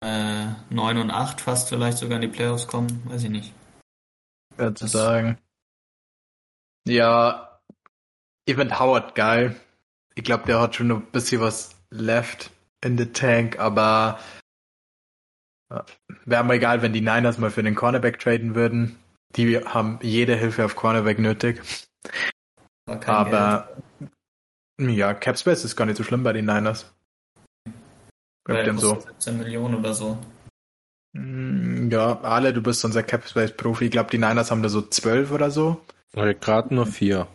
[0.04, 3.52] äh, 9 und 8 fast vielleicht sogar in die Playoffs kommen, weiß ich nicht.
[4.54, 5.38] Schwer zu sagen.
[6.86, 7.53] Ja,
[8.44, 9.56] ich find Howard geil.
[10.14, 12.50] Ich glaube, der hat schon noch ein bisschen was left
[12.82, 14.18] in the tank, aber
[16.24, 18.98] wäre mir egal, wenn die Niners mal für den Cornerback traden würden.
[19.36, 21.60] Die haben jede Hilfe auf Cornerback nötig.
[22.86, 23.68] Aber
[24.78, 24.96] Geld.
[24.96, 26.92] ja, Capspace ist gar nicht so schlimm bei den Niners.
[28.44, 29.00] Bleibt dem so.
[29.00, 30.18] 17 Millionen oder so.
[31.14, 33.86] Mm, ja, alle, du bist unser Capspace-Profi.
[33.86, 35.80] Ich glaube, die Niners haben da so 12 oder so.
[36.12, 37.26] Gerade nur vier.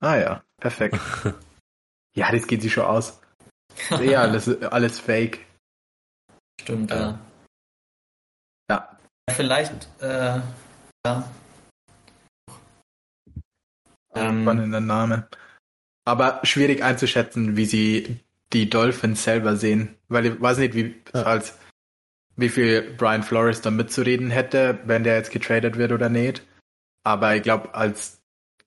[0.00, 0.98] Ah ja, perfekt.
[2.14, 3.20] ja, das geht sich schon aus.
[4.02, 5.46] Ja, alles, alles fake.
[6.60, 7.18] Stimmt, ja.
[8.68, 8.98] Ja.
[9.30, 10.40] Vielleicht, äh,
[11.06, 11.30] ja.
[14.14, 15.28] Ähm, Spannender Name.
[16.04, 18.20] Aber schwierig einzuschätzen, wie sie
[18.52, 19.96] die Dolphins selber sehen.
[20.08, 21.22] Weil ich weiß nicht, wie, ja.
[21.22, 21.58] als,
[22.36, 26.42] wie viel Brian Flores da mitzureden hätte, wenn der jetzt getradet wird oder nicht.
[27.04, 28.19] Aber ich glaube, als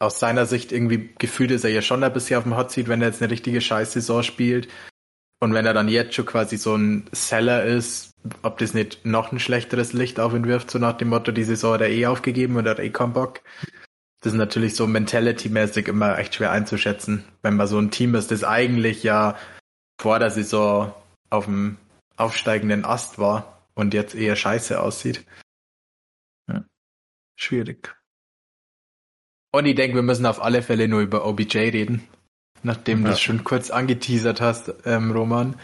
[0.04, 2.88] aus seiner Sicht irgendwie gefühlt ist er ja schon ein bisschen auf dem Hot Seat,
[2.88, 4.68] wenn er jetzt eine richtige Scheiß-Saison spielt.
[5.40, 8.14] Und wenn er dann jetzt schon quasi so ein Seller ist,
[8.44, 11.44] ob das nicht noch ein schlechteres Licht auf ihn wirft, so nach dem Motto, die
[11.44, 13.42] Saison hat er eh aufgegeben oder hat eh keinen Bock.
[14.22, 18.32] Das ist natürlich so mentality-mäßig immer echt schwer einzuschätzen, wenn man so ein Team ist,
[18.32, 19.38] das eigentlich ja
[20.00, 20.94] vor der Saison
[21.30, 21.78] auf dem
[22.16, 25.26] aufsteigenden Ast war und jetzt eher scheiße aussieht.
[26.48, 26.64] Ja.
[27.36, 27.96] Schwierig.
[29.56, 32.08] Und ich denke, wir müssen auf alle Fälle nur über OBJ reden.
[32.64, 33.10] Nachdem ja.
[33.10, 35.56] du es schon kurz angeteasert hast, ähm, Roman.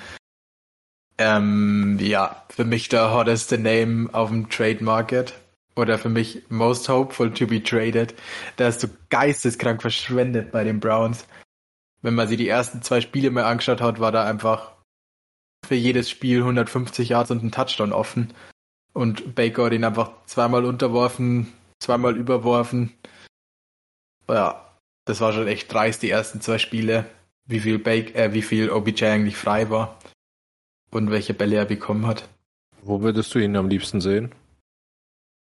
[1.18, 5.34] Ähm, ja, für mich der hotteste Name auf dem Trade Market.
[5.76, 8.14] Oder für mich most hopeful to be traded.
[8.60, 11.26] Der ist so geisteskrank verschwendet bei den Browns.
[12.04, 14.74] Wenn man sich die ersten zwei Spiele mal angeschaut hat, war da einfach
[15.66, 18.36] für jedes Spiel 150 Yards und ein Touchdown offen.
[18.94, 22.94] Und Baker hat ihn einfach zweimal unterworfen, zweimal überworfen
[24.36, 24.66] ja,
[25.06, 27.06] das war schon echt dreist, die ersten zwei Spiele,
[27.46, 29.98] wie viel, Bake, äh, wie viel OBJ eigentlich frei war
[30.92, 32.28] und welche Bälle er bekommen hat.
[32.82, 34.34] Wo würdest du ihn am liebsten sehen?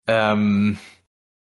[0.06, 0.78] Ähm,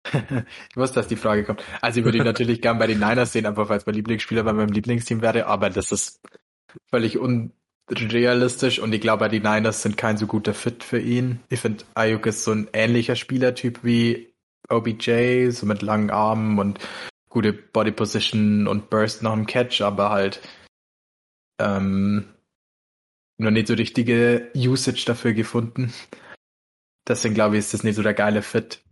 [0.13, 1.63] ich wusste, dass die Frage kommt.
[1.81, 4.43] Also ich würde ihn natürlich gern bei den Niners sehen, einfach weil es mein Lieblingsspieler
[4.43, 6.21] bei meinem Lieblingsteam wäre, aber das ist
[6.89, 11.39] völlig unrealistisch und ich glaube, die Niners sind kein so guter Fit für ihn.
[11.49, 14.33] Ich finde, Ayuk ist so ein ähnlicher Spielertyp wie
[14.69, 16.79] OBJ, so mit langen Armen und
[17.31, 20.41] gute Body Position und Burst nach dem Catch, aber halt
[21.59, 22.25] ähm,
[23.39, 25.93] noch nicht so richtige Usage dafür gefunden.
[27.07, 28.83] Deswegen glaube ich, ist das nicht so der geile Fit.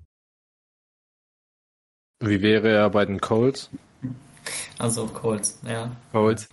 [2.21, 3.69] Wie wäre er bei den Colts?
[4.78, 5.95] Also Colts, ja.
[6.12, 6.49] Colts.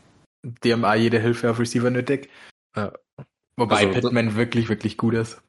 [0.63, 2.29] Die haben auch jede Hilfe auf Receiver nötig.
[2.77, 2.93] Ja.
[3.57, 5.41] Wobei also, Pittman wirklich, wirklich gut ist.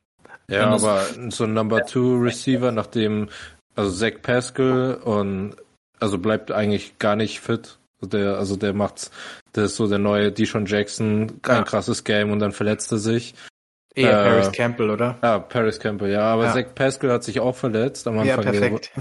[0.50, 3.30] Ja, aber so ein Number Two Receiver, nachdem
[3.76, 5.58] also Zach Pascal und
[6.00, 7.78] also bleibt eigentlich gar nicht fit.
[8.02, 9.10] Der, also der macht's,
[9.56, 11.64] der ist so der neue Deshaun Jackson, kein ja.
[11.64, 13.34] krasses Game und dann verletzt er sich.
[13.98, 15.18] Eher äh, Paris Campbell, oder?
[15.24, 16.22] Ja, Paris Campbell, ja.
[16.22, 16.54] Aber ja.
[16.54, 18.46] Zach Pascal hat sich auch verletzt am Anfang.
[18.46, 18.92] Ja, perfekt.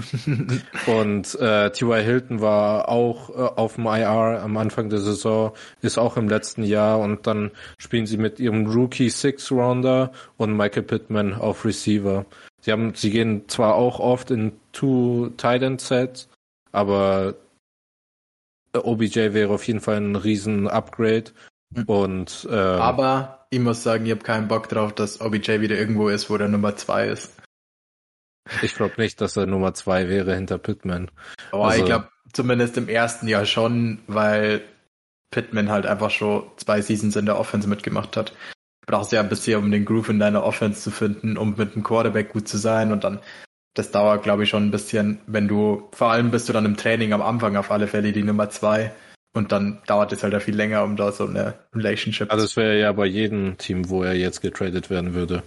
[0.87, 2.01] und äh, T.Y.
[2.03, 6.63] Hilton war auch äh, auf dem IR am Anfang der Saison, ist auch im letzten
[6.63, 12.25] Jahr und dann spielen sie mit ihrem Rookie Six Rounder und Michael Pittman auf Receiver.
[12.61, 16.27] Sie haben, sie gehen zwar auch oft in Two Tight End Sets,
[16.77, 17.33] aber
[18.71, 21.31] OBJ wäre auf jeden Fall ein riesen Upgrade.
[21.71, 21.83] Mhm.
[21.85, 26.09] Und ähm, aber ich muss sagen, ich habe keinen Bock drauf, dass OBJ wieder irgendwo
[26.09, 27.33] ist, wo der Nummer zwei ist.
[28.61, 31.09] Ich glaube nicht, dass er Nummer zwei wäre hinter Pittman.
[31.51, 34.61] Aber also, ich glaube zumindest im ersten Jahr schon, weil
[35.31, 38.31] Pittman halt einfach schon zwei Seasons in der Offense mitgemacht hat.
[38.81, 41.73] Du brauchst ja ein bisschen, um den Groove in deiner Offense zu finden, um mit
[41.73, 43.19] dem Quarterback gut zu sein und dann
[43.77, 46.77] das dauert, glaube ich, schon ein bisschen, wenn du, vor allem bist du dann im
[46.77, 48.91] Training am Anfang auf alle Fälle die Nummer zwei.
[49.33, 52.57] Und dann dauert es halt ja viel länger, um da so eine Relationship Also es
[52.57, 55.43] wäre ja bei jedem Team, wo er jetzt getradet werden würde.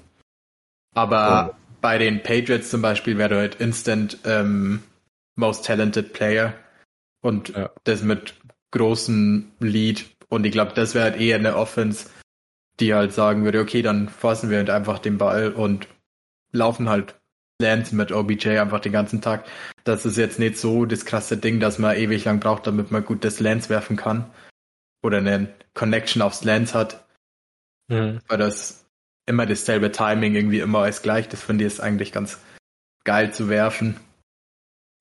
[0.94, 1.74] Aber oh.
[1.80, 4.84] bei den Patriots zum Beispiel wäre du halt instant ähm,
[5.34, 6.54] most talented player.
[7.22, 7.70] Und ja.
[7.82, 8.34] das mit
[8.70, 10.06] großem Lead.
[10.28, 12.08] Und ich glaube, das wäre halt eher eine Offense,
[12.78, 15.88] die halt sagen würde, okay, dann fassen wir halt einfach den Ball und
[16.52, 17.19] laufen halt
[17.60, 19.46] Lance mit OBJ einfach den ganzen Tag.
[19.84, 23.04] Das ist jetzt nicht so das krasse Ding, dass man ewig lang braucht, damit man
[23.04, 24.30] gut das Lance werfen kann.
[25.02, 27.06] Oder eine Connection aufs Lance hat.
[27.88, 28.20] Mhm.
[28.28, 28.86] Weil das
[29.26, 31.28] immer dasselbe Timing irgendwie immer alles gleich.
[31.28, 32.38] Das finde ich ist eigentlich ganz
[33.04, 33.98] geil zu werfen.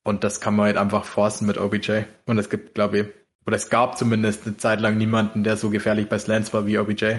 [0.04, 2.04] Und das kann man halt einfach forcen mit OBJ.
[2.26, 3.08] Und es gibt, glaube ich,
[3.46, 6.78] oder es gab zumindest eine Zeit lang niemanden, der so gefährlich bei Slants war wie
[6.78, 7.18] OBJ.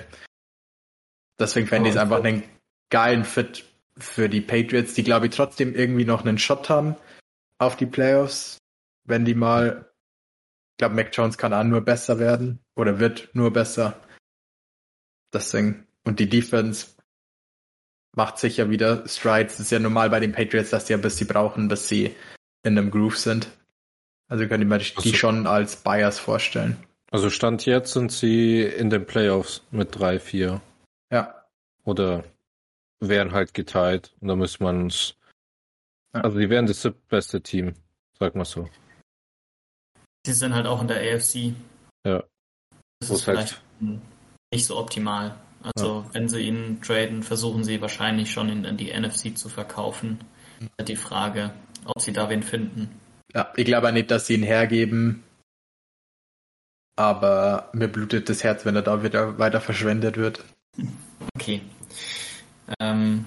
[1.39, 2.43] Deswegen fände ich es einfach einen
[2.91, 3.65] geilen Fit
[4.01, 6.97] für die Patriots, die glaube ich trotzdem irgendwie noch einen Shot haben,
[7.59, 8.59] auf die Playoffs,
[9.05, 9.91] wenn die mal,
[10.73, 13.97] ich glaube, Mac Jones kann auch nur besser werden oder wird nur besser.
[15.33, 16.89] Deswegen, und die Defense
[18.17, 19.55] macht sicher wieder Strides.
[19.59, 22.15] Das ist ja normal bei den Patriots, dass die ja bis sie brauchen, bis sie
[22.63, 23.49] in einem Groove sind.
[24.29, 26.77] Also könnt ihr mir die Also- schon als Bias vorstellen.
[27.13, 30.61] Also Stand jetzt sind sie in den Playoffs mit 3-4
[31.11, 31.45] Ja,
[31.85, 32.23] oder
[33.01, 35.17] wären halt geteilt und da müsste man es.
[36.15, 36.21] Ja.
[36.23, 37.75] Also die wären das siebtbeste Team,
[38.19, 38.69] sag mal so.
[40.27, 41.55] Die sind halt auch in der AFC.
[42.07, 42.25] Ja.
[43.01, 44.03] Das Wo ist halt- vielleicht hm,
[44.53, 45.35] nicht so optimal.
[45.63, 50.21] Also wenn sie ihn traden, versuchen sie wahrscheinlich schon ihn in die NFC zu verkaufen.
[50.79, 51.53] Halt Die Frage,
[51.85, 52.91] ob sie da wen finden.
[53.35, 53.53] ja.
[53.57, 55.23] Ich glaube nicht, dass sie ihn hergeben.
[56.97, 60.45] Aber mir blutet das Herz, wenn er da wieder weiter verschwendet wird.
[61.35, 61.63] Okay.
[62.79, 63.25] Ähm,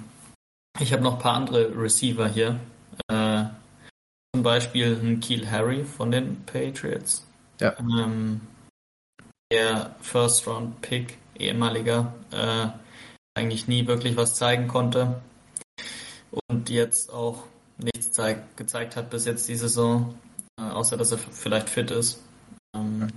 [0.80, 2.60] ich habe noch ein paar andere Receiver hier.
[3.08, 3.46] Äh,
[4.36, 7.26] zum Beispiel ein Keel Harry von den Patriots.
[7.60, 7.76] Ja.
[7.80, 8.42] Ähm,
[9.52, 12.68] der First Round Pick, ehemaliger, äh,
[13.36, 15.22] eigentlich nie wirklich was zeigen konnte.
[16.50, 17.44] Und jetzt auch
[17.78, 20.18] nichts zeig gezeigt hat bis jetzt die Saison,
[20.60, 22.22] äh, außer dass er vielleicht fit ist.
[22.76, 23.10] Ähm,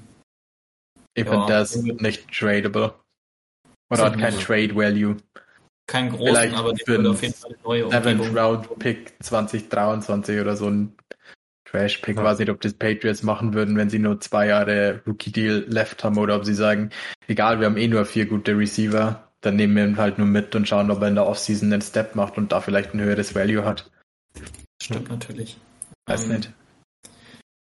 [1.19, 1.31] Ich Ja.
[1.31, 2.95] finde, der ist nicht tradable.
[3.91, 5.17] Oder hat kein Trade Value.
[5.87, 8.37] Kein großen, Vielleicht aber der für auf jeden Fall eine neue Umgebung.
[8.37, 10.97] Round Pick 2023 oder so ein
[11.65, 12.17] Trash Pick.
[12.17, 12.25] Ja.
[12.25, 16.03] Weiß nicht, ob das Patriots machen würden, wenn sie nur zwei Jahre Rookie Deal left
[16.05, 16.91] haben oder ob sie sagen,
[17.29, 20.55] egal, wir haben eh nur vier gute Receiver, dann nehmen wir ihn halt nur mit
[20.55, 23.35] und schauen, ob er in der Offseason einen Step macht und da vielleicht ein höheres
[23.35, 23.91] Value hat.
[24.83, 25.57] Stimmt natürlich.
[26.07, 26.53] Weiß Ähm, nicht.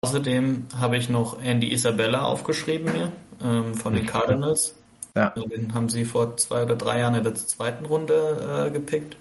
[0.02, 4.76] Außerdem habe ich noch Andy Isabella aufgeschrieben hier ähm, von den Cardinals.
[5.16, 5.32] Ja.
[5.32, 9.16] Also Den haben sie vor zwei oder drei Jahren in der zweiten Runde äh, gepickt.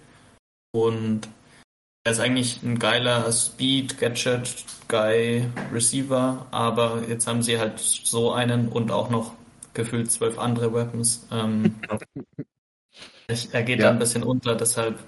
[0.73, 1.29] Und
[2.03, 8.31] er ist eigentlich ein geiler Speed, Gadget, Guy, Receiver, aber jetzt haben sie halt so
[8.33, 9.33] einen und auch noch
[9.73, 11.25] gefühlt zwölf andere Weapons.
[11.31, 11.75] Ähm,
[13.51, 13.85] er geht Ja.
[13.85, 14.99] da ein bisschen unter, deshalb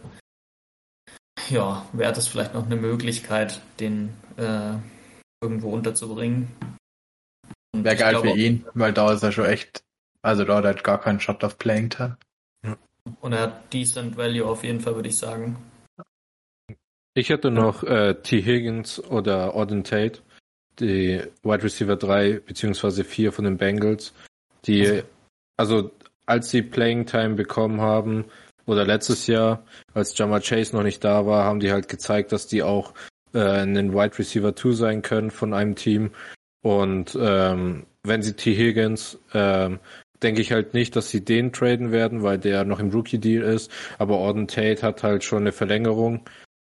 [1.50, 4.74] ja, wäre das vielleicht noch eine Möglichkeit, den äh,
[5.42, 6.50] irgendwo unterzubringen.
[7.76, 9.84] Wäre geil glaube für ihn, weil da ist er schon echt,
[10.28, 12.18] also da hat er gar keinen Shot of Playing Time.
[13.22, 15.56] Und er hat decent Value auf jeden Fall, würde ich sagen.
[17.14, 18.42] Ich hätte noch äh, T.
[18.44, 20.20] Higgins oder Auden Tate,
[20.80, 24.14] die Wide Receiver 3 beziehungsweise 4 von den Bengals,
[24.66, 25.02] die,
[25.56, 25.92] also
[26.26, 28.26] als sie Playing Time bekommen haben,
[28.66, 29.64] oder letztes Jahr,
[29.94, 32.94] als Jamar Chase noch nicht da war, haben die halt gezeigt, dass die auch
[33.34, 36.12] äh, einen Wide Receiver 2 sein können von einem Team.
[36.62, 38.56] Und ähm, wenn sie T.
[38.56, 39.80] Higgins, ähm,
[40.24, 43.72] denke ich halt nicht, dass sie den traden werden, weil der noch im Rookie-Deal ist.
[43.98, 46.22] Aber Auden Tate hat halt schon eine Verlängerung.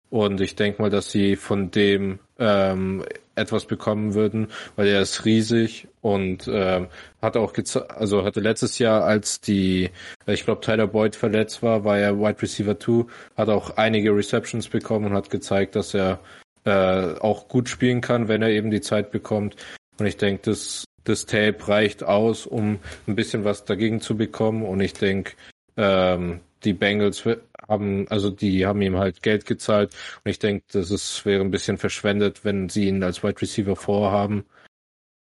[0.09, 3.03] Und ich denke mal, dass sie von dem ähm,
[3.35, 6.87] etwas bekommen würden, weil er ist riesig und ähm,
[7.21, 7.53] hat auch
[7.89, 9.91] also hatte letztes Jahr, als die,
[10.25, 13.05] ich glaube Tyler Boyd verletzt war, war er Wide Receiver 2,
[13.37, 16.19] hat auch einige Receptions bekommen und hat gezeigt, dass er
[16.65, 19.55] äh, auch gut spielen kann, wenn er eben die Zeit bekommt.
[19.99, 24.63] Und ich denke, das, das Tape reicht aus, um ein bisschen was dagegen zu bekommen.
[24.63, 25.33] Und ich denke,
[25.77, 27.23] ähm, die Bengals
[27.67, 29.95] haben, also die haben ihm halt Geld gezahlt.
[30.23, 33.75] Und ich denke, das ist, wäre ein bisschen verschwendet, wenn sie ihn als Wide Receiver
[33.75, 34.45] vorhaben.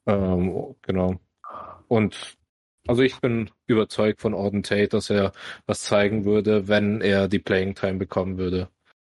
[0.06, 1.20] Ähm, genau.
[1.88, 2.36] Und
[2.86, 5.32] also ich bin überzeugt von Auden Tate, dass er
[5.66, 8.68] was zeigen würde, wenn er die Playing Time bekommen würde.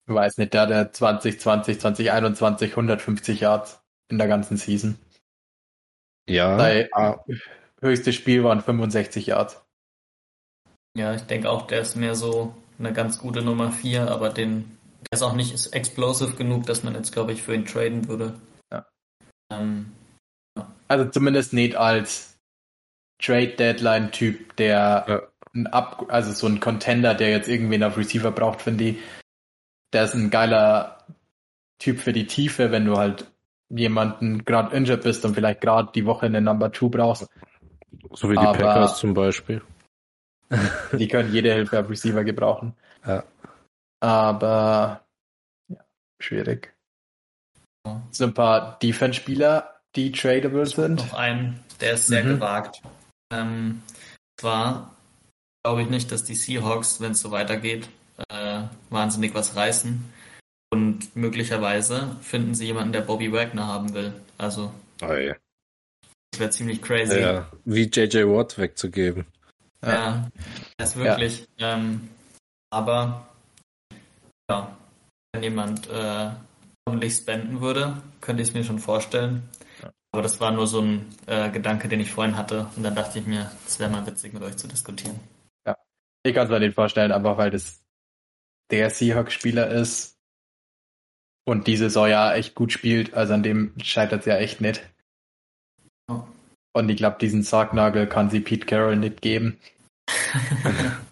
[0.07, 4.97] Ich weiß nicht, der hat 2020, 2021 150 Yards in der ganzen Season.
[6.29, 7.23] Ja, Sein ah,
[7.81, 9.61] höchstes Spiel waren 65 Yards.
[10.97, 14.77] Ja, ich denke auch, der ist mehr so eine ganz gute Nummer 4, aber den,
[15.01, 18.39] der ist auch nicht explosive genug, dass man jetzt, glaube ich, für ihn traden würde.
[18.71, 18.85] Ja.
[19.51, 19.91] Ähm,
[20.87, 22.37] Also zumindest nicht als
[23.21, 25.21] Trade Deadline Typ, der Ja.
[25.55, 28.97] ein Up, also so ein Contender, der jetzt irgendwen auf Receiver braucht, finde ich.
[29.93, 31.05] Der ist ein geiler
[31.79, 33.31] Typ für die Tiefe, wenn du halt
[33.75, 37.27] jemanden gerade injured bist und vielleicht gerade die Woche eine Number Two brauchst.
[38.13, 39.61] so wie die aber- Packers zum Beispiel.
[40.93, 42.75] Die können jede Hilfe auf Receiver gebrauchen.
[43.07, 43.23] Ja.
[44.01, 45.03] Aber
[45.69, 45.79] ja,
[46.21, 46.73] schwierig.
[47.87, 48.01] Ja.
[48.11, 50.97] So ein paar Defense-Spieler, die tradable sind.
[50.99, 52.29] noch einen, der ist sehr Mhm.
[52.35, 52.81] gewagt.
[53.31, 53.81] Ähm,
[54.39, 54.95] zwar
[55.65, 57.89] glaube ich nicht, dass die Seahawks, wenn es so weitergeht,
[58.29, 60.03] äh, wahnsinnig was reißen.
[60.73, 64.11] Und möglicherweise finden sie jemanden, der Bobby Wagner haben will.
[64.39, 64.71] Also,
[65.03, 65.35] Oh, ja.
[66.31, 67.19] das wäre ziemlich crazy.
[67.19, 69.27] ja, wie JJ Watt wegzugeben.
[69.85, 70.27] Ja,
[70.77, 71.47] das ist wirklich.
[71.59, 72.09] Ähm,
[72.71, 73.27] aber
[74.49, 74.75] ja,
[75.31, 76.31] wenn jemand äh,
[76.87, 79.47] ordentlich spenden würde, könnte ich es mir schon vorstellen.
[80.11, 82.65] Aber das war nur so ein äh, Gedanke, den ich vorhin hatte.
[82.75, 85.19] Und dann dachte ich mir, es wäre mal witzig, mit euch zu diskutieren.
[85.67, 85.77] Ja,
[86.23, 87.83] ich kann es mir nicht vorstellen, einfach weil das
[88.71, 90.12] der Seahawks-Spieler ist
[91.45, 93.13] und diese ja echt gut spielt.
[93.13, 94.81] Also an dem scheitert es ja echt nicht.
[96.07, 96.23] Oh.
[96.73, 99.57] Und ich glaube, diesen Sargnagel kann sie Pete Carroll nicht geben.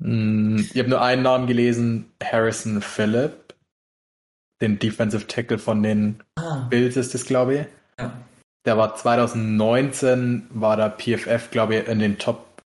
[0.00, 3.54] Mm, ich habe nur einen Namen gelesen, Harrison Phillip,
[4.60, 7.66] den Defensive Tackle von den ah, Bills ist es, glaube ich.
[7.98, 8.12] ja.
[8.66, 12.62] Der war 2019, war der PFF, glaube ich, in den Top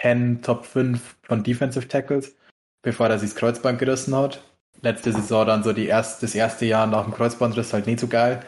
[0.00, 2.36] 10, Top 5 von Defensive Tackles,
[2.82, 4.42] bevor er sich das Kreuzband gerissen hat.
[4.82, 8.06] Letzte Saison dann so die erste, das erste Jahr nach dem Kreuzbandriss halt nicht so
[8.06, 8.44] geil.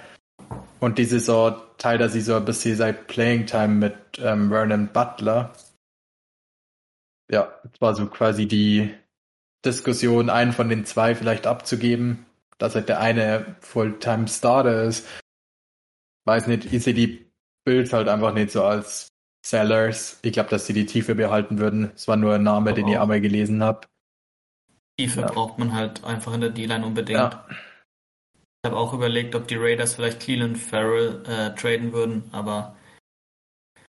[0.80, 4.88] Und die Saison teilt er sich so ein bisschen seit Playing Time mit ähm, Vernon
[4.92, 5.52] Butler.
[7.30, 8.94] Ja, war so quasi die
[9.64, 12.26] Diskussion, einen von den zwei vielleicht abzugeben,
[12.58, 15.06] dass halt der eine Fulltime Starter ist.
[16.24, 17.30] Weiß nicht, ich sehe die
[17.64, 19.08] Bills halt einfach nicht so als
[19.44, 20.20] Sellers.
[20.22, 21.90] Ich glaube, dass sie die Tiefe behalten würden.
[21.94, 23.88] Es war nur ein Name, den ich einmal gelesen habe.
[24.98, 25.26] Tiefe Ja.
[25.26, 27.18] braucht man halt einfach in der D-Line unbedingt.
[27.18, 27.46] Ja.
[27.50, 32.74] Ich habe auch überlegt, ob die Raiders vielleicht Cleveland Farrell äh, traden würden, aber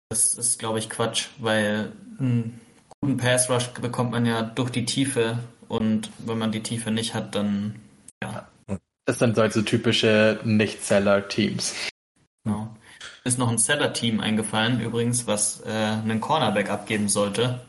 [0.10, 2.62] das ist, glaube ich, Quatsch, weil einen
[3.02, 7.14] guten Pass Rush bekommt man ja durch die Tiefe und wenn man die Tiefe nicht
[7.14, 7.80] hat, dann
[8.24, 8.48] ja,
[9.06, 11.90] Das sind halt so typische Nicht-Seller-Teams.
[12.46, 12.74] genau.
[13.26, 17.60] Ist noch ein Seller-Team eingefallen, übrigens, was äh, einen Cornerback abgeben sollte.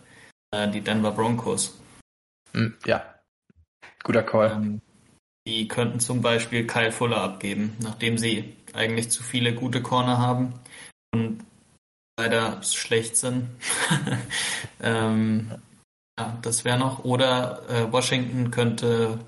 [0.53, 1.77] Äh, die Denver Broncos.
[2.53, 3.13] Hm, ja,
[4.05, 4.53] guter Call.
[4.53, 4.81] Ähm,
[5.47, 10.55] die könnten zum Beispiel Kyle Fuller abgeben, nachdem sie eigentlich zu viele gute Corner haben
[11.12, 11.45] und
[12.19, 13.49] leider schlecht sind.
[14.83, 15.51] ähm,
[16.19, 17.05] ja, das wäre noch.
[17.05, 19.19] Oder äh, Washington könnte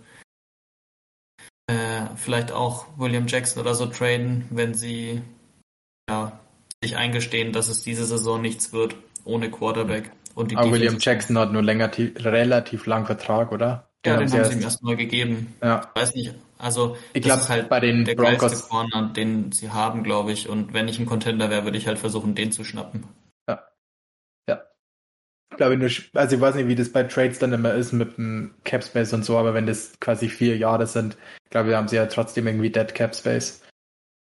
[1.67, 5.23] äh, vielleicht auch William Jackson oder so traden, wenn sie
[6.09, 6.39] ja,
[6.83, 10.13] sich eingestehen, dass es diese Saison nichts wird ohne Quarterback.
[10.35, 13.89] Und die Aber William Jackson hat nur länger, relativ lang Vertrag, oder?
[14.13, 15.55] Ja, den sie haben sie ihm erst- erstmal gegeben.
[15.63, 15.91] ja.
[15.95, 19.53] Weiß nicht, also Ich das glaub, ist halt bei den der Broncos- geilste Corner, den
[19.53, 20.49] sie haben, glaube ich.
[20.49, 23.05] Und wenn ich ein Contender wäre, würde ich halt versuchen, den zu schnappen.
[25.53, 28.19] Ich glaube, nur, also ich weiß nicht, wie das bei Trades dann immer ist mit
[28.19, 31.17] dem Cap Space und so, aber wenn das quasi vier Jahre sind,
[31.49, 33.63] glaube ich, haben sie ja trotzdem irgendwie Dead Cap Space.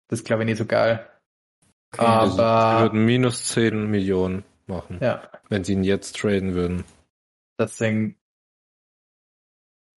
[0.09, 1.09] Das ist, glaube ich, nicht so geil.
[1.97, 6.85] Also, sie Aber, würden minus 10 Millionen machen, ja, wenn sie ihn jetzt traden würden.
[7.59, 8.17] deswegen.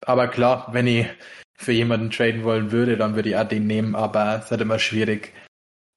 [0.06, 1.08] Aber klar, wenn ich
[1.56, 4.62] für jemanden traden wollen würde, dann würde ich auch den nehmen, aber es ist halt
[4.62, 5.34] immer schwierig,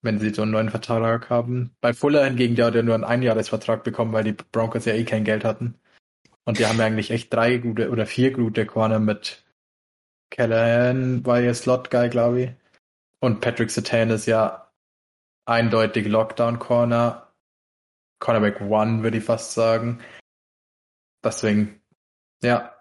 [0.03, 1.77] wenn sie so einen neuen Vertrag haben.
[1.81, 5.05] Bei Fuller hingegen, der hat ja nur einen Einjahresvertrag bekommen, weil die Broncos ja eh
[5.05, 5.75] kein Geld hatten.
[6.45, 9.45] Und die haben ja eigentlich echt drei gute oder vier gute Corner mit
[10.31, 12.51] Callahan war ja Slot-Guy, glaube ich.
[13.21, 14.73] Und Patrick Sertan ist ja
[15.45, 17.33] eindeutig Lockdown-Corner.
[18.21, 20.01] Cornerback One, würde ich fast sagen.
[21.25, 21.83] Deswegen,
[22.43, 22.75] ja.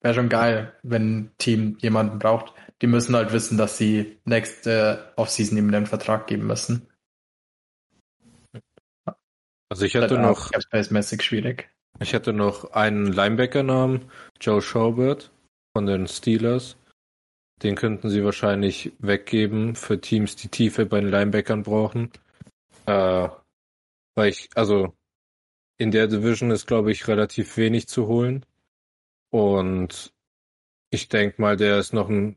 [0.00, 2.52] Wäre schon geil, wenn ein Team jemanden braucht.
[2.82, 6.88] Die müssen halt wissen, dass sie nächste Offseason ihm den Vertrag geben müssen.
[9.68, 11.68] Also ich hatte noch, Capspace-mäßig schwierig.
[12.00, 15.30] ich hatte noch einen Linebacker-Namen, Joe Schobert
[15.76, 16.76] von den Steelers.
[17.62, 22.12] Den könnten sie wahrscheinlich weggeben für Teams, die Tiefe bei den Linebackern brauchen.
[22.86, 23.28] Äh,
[24.14, 24.94] weil ich, also
[25.76, 28.46] in der Division ist, glaube ich, relativ wenig zu holen.
[29.30, 30.12] Und
[30.90, 32.36] ich denke mal, der ist noch ein,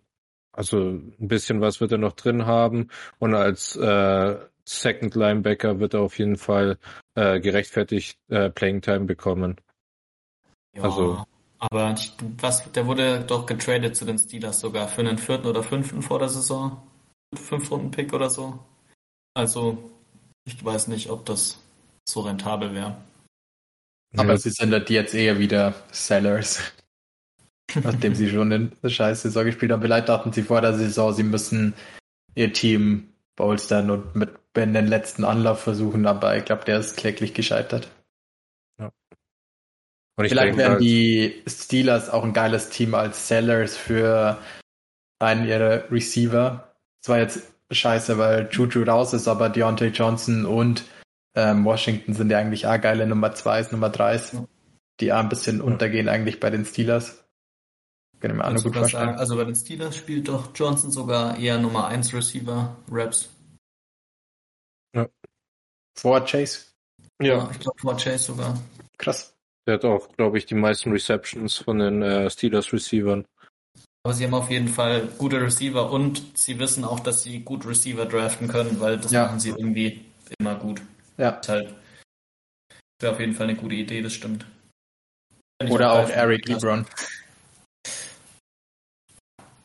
[0.52, 2.90] also ein bisschen was wird er noch drin haben.
[3.20, 6.78] Und als äh, Second Linebacker wird er auf jeden Fall
[7.16, 9.58] äh, gerechtfertigt äh, Playing Time bekommen.
[10.76, 11.26] Ja, Also-
[11.60, 11.96] aber
[12.40, 16.18] was, der wurde doch getradet zu den Steelers sogar für einen vierten oder fünften vor
[16.18, 16.82] der Saison.
[17.36, 18.58] Fünf Runden Pick oder so.
[19.36, 19.92] Also,
[20.46, 21.60] ich weiß nicht, ob das
[22.10, 22.98] so rentabel wäre.
[24.18, 26.60] Aber Ja, sie sind halt jetzt eher wieder Sellers.
[27.84, 29.82] Nachdem sie schon in der scheiß Saison gespielt haben.
[29.82, 31.74] Vielleicht dachten sie vor der Saison, sie müssen
[32.36, 36.98] ihr Team bolstern und mit Ben den letzten Anlauf versuchen, aber ich glaube, der ist
[36.98, 37.90] kläglich gescheitert.
[38.78, 38.92] und
[40.26, 44.38] ich Vielleicht wären halt, die Steelers auch ein geiles Team als Sellers für
[45.20, 46.76] einen ihrer Receiver.
[47.02, 50.84] Es war jetzt scheiße, weil Juju raus ist, aber Deontay Johnson und
[51.36, 54.46] ähm, Washington sind ja eigentlich auch geile Nummer 2s, Nummer 3s, Ja.
[55.00, 57.21] die auch ein bisschen untergehen eigentlich bei den Steelers.
[58.22, 59.16] Kann ich mir du gut sagen?
[59.16, 63.30] Also bei den Steelers spielt doch Johnson sogar eher Nummer 1 Receiver, Raps.
[65.98, 66.68] Vor Chase.
[67.22, 68.58] ja, ich glaube vor Chase sogar.
[68.98, 69.34] Krass.
[69.68, 73.26] der hat auch, glaube ich, die meisten Receptions von den äh, Steelers Receivern.
[74.04, 77.66] Aber sie haben auf jeden Fall gute Receiver und sie wissen auch, dass sie gut
[77.68, 79.26] Receiver draften können, weil das Ja.
[79.26, 80.06] machen sie irgendwie
[80.40, 80.82] immer gut.
[81.18, 81.32] Ja.
[81.32, 81.76] Ist halt
[83.00, 84.46] wäre auf jeden Fall eine gute Idee, das stimmt.
[85.70, 86.48] Oder auch Eric.
[86.48, 86.86] Lebron.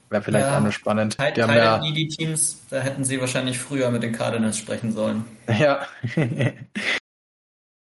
[0.09, 0.59] Wäre vielleicht Ja.
[0.59, 1.17] auch noch spannend.
[1.17, 4.93] Tight Die haben ja, Needy Teams, da hätten sie wahrscheinlich früher mit den Cardinals sprechen
[4.93, 5.25] sollen.
[5.59, 5.87] ja.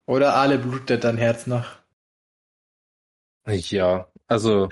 [0.05, 1.65] Oder alle blutet dein Herz noch.
[3.47, 4.69] Ja, also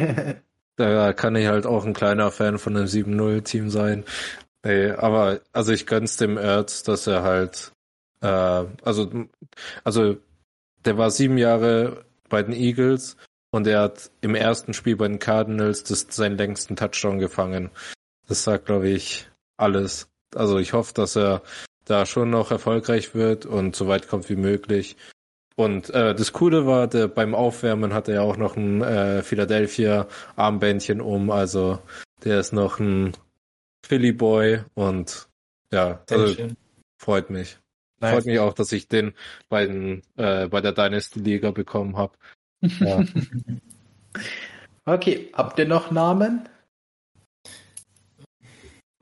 [0.76, 4.04] da kann ich halt auch ein kleiner Fan von einem 7-0-Team sein.
[4.64, 7.72] Nee, aber also ich gönn's dem Erz, dass er halt
[8.22, 8.26] äh,
[8.82, 9.10] also
[9.84, 10.16] also
[10.84, 13.16] der war sieben Jahre bei den Eagles
[13.56, 17.70] und er hat im ersten Spiel bei den Cardinals das, seinen längsten Touchdown gefangen.
[18.28, 20.08] Das sagt, glaube ich, alles.
[20.34, 21.42] Also ich hoffe, dass er
[21.84, 24.96] da schon noch erfolgreich wird und so weit kommt wie möglich.
[25.56, 30.06] Und äh, das Coole war, der, beim Aufwärmen hatte er auch noch ein äh, Philadelphia
[30.36, 31.78] Armbändchen um, also
[32.24, 33.16] der ist noch ein
[33.86, 35.28] Philly Boy und
[35.72, 36.48] ja, also
[36.98, 37.58] freut mich.
[38.00, 38.12] Nice.
[38.12, 39.14] Freut mich auch, dass ich den
[39.48, 42.12] bei, den, äh, bei der Dynasty Liga bekommen habe.
[42.60, 43.04] Ja.
[44.88, 46.48] Okay, habt ihr noch Namen?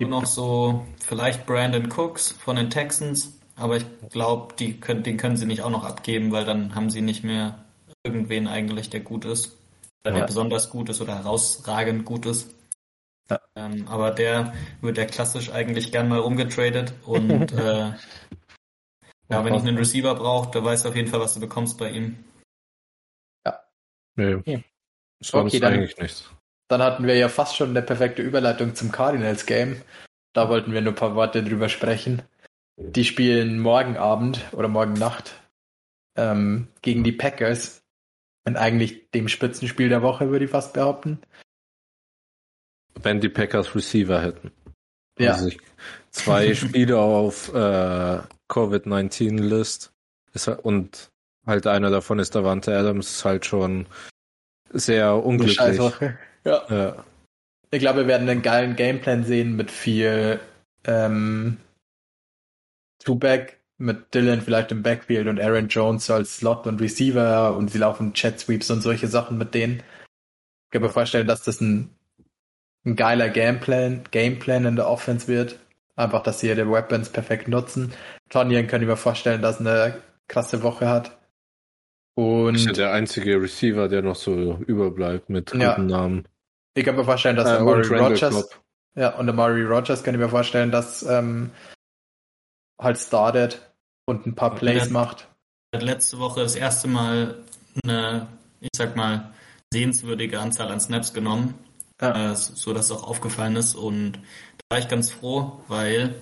[0.00, 5.18] Und noch so vielleicht Brandon Cooks von den Texans, aber ich glaube, die können, den
[5.18, 7.64] können sie nicht auch noch abgeben, weil dann haben sie nicht mehr
[8.02, 9.58] irgendwen eigentlich, der gut ist.
[10.02, 10.26] Oder der Ja.
[10.26, 12.54] besonders gut ist oder herausragend gut ist.
[13.30, 13.40] Ja.
[13.54, 17.92] Ähm, aber der wird ja klassisch eigentlich gern mal rumgetradet und äh,
[19.28, 21.78] ja, wenn ich einen Receiver brauche, da weißt du auf jeden Fall, was du bekommst
[21.78, 22.16] bei ihm.
[24.16, 24.34] Nee.
[24.34, 24.64] Okay.
[25.22, 26.30] Sonst Okay, dann- eigentlich nichts.
[26.68, 29.82] Dann hatten wir ja fast schon eine perfekte Überleitung zum Cardinals Game.
[30.32, 32.22] Da wollten wir nur ein paar Worte drüber sprechen.
[32.76, 35.34] Die spielen morgen Abend oder morgen Nacht
[36.16, 37.82] ähm, gegen die Packers.
[38.46, 41.20] Und eigentlich dem Spitzenspiel der Woche, würde ich fast behaupten.
[42.94, 44.50] Wenn die Packers Receiver hätten.
[45.18, 45.58] Ja, Also ich,
[46.10, 49.92] zwei Spiele auf äh, Covid-19-List
[50.32, 51.10] ist, halt- und
[51.46, 53.86] halt einer davon ist Davante Adams, halt schon
[54.72, 55.56] sehr unglücklich.
[55.56, 56.18] Scheißwoche.
[56.46, 56.62] Ja.
[56.68, 57.04] Ja.
[57.70, 60.40] Ich glaube, wir werden einen geilen Gameplan sehen mit viel
[60.84, 61.56] ähm,
[63.02, 67.78] Two-Back, mit Dylan vielleicht im Backfield und Aaron Jones als Slot und Receiver und sie
[67.78, 69.76] laufen Jet Sweeps und solche Sachen mit denen.
[69.78, 71.90] Ich kann mir vorstellen, dass das ein,
[72.84, 75.58] ein geiler Gameplan, Gameplan in der Offense wird.
[75.96, 77.94] Einfach, dass sie ihre Weapons perfekt nutzen.
[78.28, 81.16] Tonyan kann ich mir vorstellen, dass er eine krasse Woche hat.
[82.16, 85.78] Ist Und ja der einzige Receiver, der noch so überbleibt mit guten Ja.
[85.78, 86.28] Namen.
[86.76, 88.48] ich kann mir vorstellen, dass Äh, und Randall Rogers.
[88.96, 91.50] Ja, und der Murray Rogers kann ich mir vorstellen, dass ähm,
[92.80, 93.60] halt startet
[94.06, 94.54] und ein paar.
[94.54, 95.28] Plays macht.
[95.74, 97.42] hat letzte Woche das erste Mal
[97.82, 98.28] eine,
[98.60, 99.32] ich sag mal,
[99.72, 101.54] sehenswürdige Anzahl an Snaps genommen,
[102.00, 102.32] Ja.
[102.32, 103.74] äh, so dass es auch aufgefallen ist.
[103.74, 104.12] Und
[104.68, 106.14] da war ich ganz froh, weil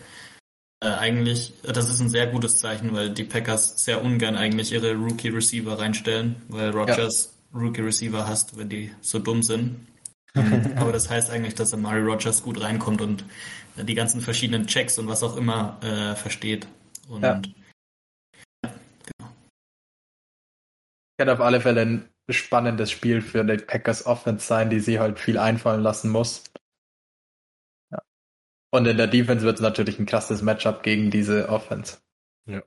[0.82, 4.94] äh, eigentlich, das ist ein sehr gutes Zeichen, weil die Packers sehr ungern eigentlich ihre
[4.94, 9.86] Rookie-Receiver reinstellen, weil Rogers Rookie-Receiver hasst, wenn die so dumm sind.
[10.34, 13.22] Ähm, Aber das heißt eigentlich, dass Amari Rogers gut reinkommt und
[13.76, 16.66] äh, die ganzen verschiedenen Checks und was auch immer äh, versteht.
[17.06, 17.42] Und Ja.
[21.18, 25.18] Kann auf alle Fälle ein spannendes Spiel für die Packers Offense sein, die sie halt
[25.18, 26.44] viel einfallen lassen muss.
[28.72, 28.78] Ja.
[28.78, 31.98] Und in der Defense wird es natürlich ein krasses Matchup gegen diese Offense.
[32.46, 32.62] Ja,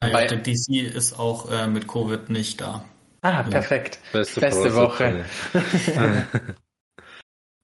[0.00, 2.84] Bei- der DC ist auch äh, mit Covid nicht da.
[3.22, 3.98] Ah, perfekt.
[4.12, 5.24] Beste, Beste Woche.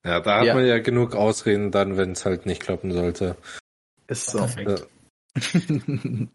[0.04, 0.54] Ja, da hat Ja.
[0.54, 3.36] man ja genug Ausreden dann, wenn es halt nicht klappen sollte.
[4.08, 4.38] Ist so.
[4.38, 4.88] Perfekt.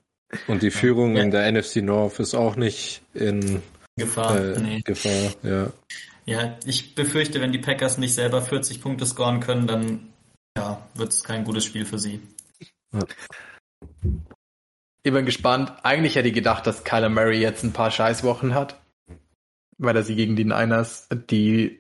[0.48, 1.24] Und die Führung Ja.
[1.24, 3.62] in der NFC North ist auch nicht in
[3.98, 4.38] Gefahr.
[4.40, 4.82] äh, nee.
[4.86, 5.34] Gefahr.
[5.44, 5.68] Ja.
[6.26, 10.14] Ja, ich befürchte, wenn die Packers nicht selber 40 Punkte scoren können, dann
[10.58, 12.20] ja, wird es kein gutes Spiel für sie.
[15.04, 15.72] Ich bin gespannt.
[15.84, 18.82] Eigentlich hätte ich gedacht, dass Kyler Murray jetzt ein paar Scheißwochen hat.
[19.78, 21.80] Weil er sie gegen die Niners die,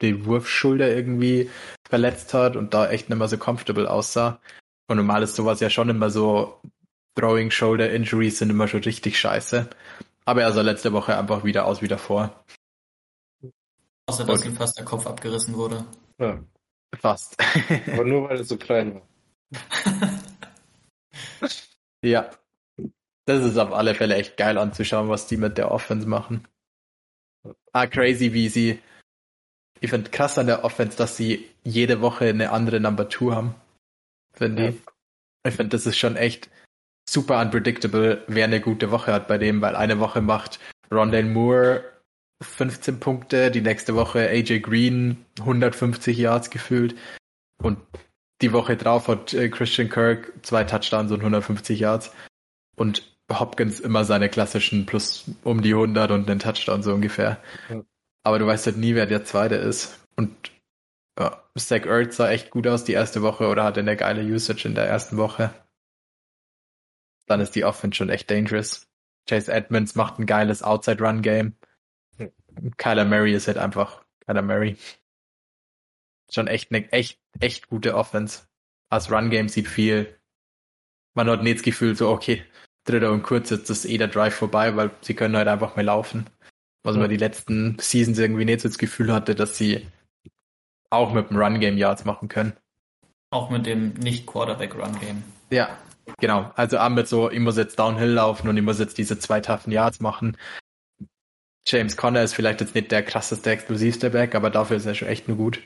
[0.00, 1.50] die Wurfschulter irgendwie
[1.88, 4.40] verletzt hat und da echt nicht mehr so comfortable aussah.
[4.88, 6.60] Und normal ist sowas ja schon immer so,
[7.18, 9.68] Throwing Shoulder Injuries sind immer schon richtig scheiße.
[10.24, 12.44] Aber er sah letzte Woche einfach wieder aus wie davor.
[14.06, 14.48] Außer, dass Okay.
[14.48, 15.84] ihm fast der Kopf abgerissen wurde.
[16.18, 16.38] ja.
[16.98, 17.36] Fast.
[17.92, 19.02] Aber nur weil er so klein war.
[22.04, 22.30] ja.
[23.26, 26.46] Das ist auf alle Fälle echt geil anzuschauen, was die mit der Offense machen.
[27.72, 28.80] Ah, crazy, wie sie.
[29.80, 33.54] Ich finde krass an der Offense, dass sie jede Woche eine andere Number Two haben.
[34.34, 34.68] Finde Ja.
[34.70, 34.76] ich.
[35.44, 36.50] Ich finde, das ist schon echt
[37.08, 41.91] super unpredictable, wer eine gute Woche hat bei dem, weil eine Woche macht Rondale Moore
[42.42, 46.94] 15 Punkte, die nächste Woche AJ Green 150 Yards gefühlt
[47.62, 47.78] und
[48.42, 52.12] die Woche drauf hat äh, Christian Kirk zwei Touchdowns und 150 Yards
[52.76, 57.40] und Hopkins immer seine klassischen plus um die 100 und einen Touchdown so ungefähr.
[57.70, 57.82] Ja.
[58.24, 59.98] Aber du weißt halt nie, wer der Zweite ist.
[60.16, 60.50] Und
[61.18, 64.66] ja, Zach Ertz sah echt gut aus die erste Woche oder hatte eine geile Usage
[64.66, 65.52] in der ersten Woche.
[67.26, 68.88] Dann ist die Offense schon echt dangerous.
[69.28, 71.54] Chase Edmonds macht ein geiles Outside-Run-Game.
[72.76, 74.76] Kyler Murray ist halt einfach Kyler Murray.
[76.30, 78.42] Schon echt eine echt, echt gute Offense.
[78.88, 80.18] Als Run-Game sieht viel.
[81.14, 82.44] Man hat nicht das Gefühl, so, okay,
[82.84, 85.84] dritter und kurz, jetzt ist eh der Drive vorbei, weil sie können halt einfach mehr
[85.84, 86.26] laufen.
[86.84, 89.86] Was man die letzten Seasons irgendwie nicht so das Gefühl hatte, dass sie
[90.90, 92.54] auch mit dem Run-Game Yards machen können.
[93.30, 95.22] Auch mit dem Nicht-Quarterback-Run-Game.
[95.50, 95.78] Ja,
[96.18, 96.50] genau.
[96.56, 99.40] Also auch mit so, ich muss jetzt Downhill laufen und ich muss jetzt diese zwei
[99.40, 100.36] toughen Yards machen.
[101.66, 105.08] James Conner ist vielleicht jetzt nicht der krasseste, explosivste Back, aber dafür ist er schon
[105.08, 105.62] echt nur gut.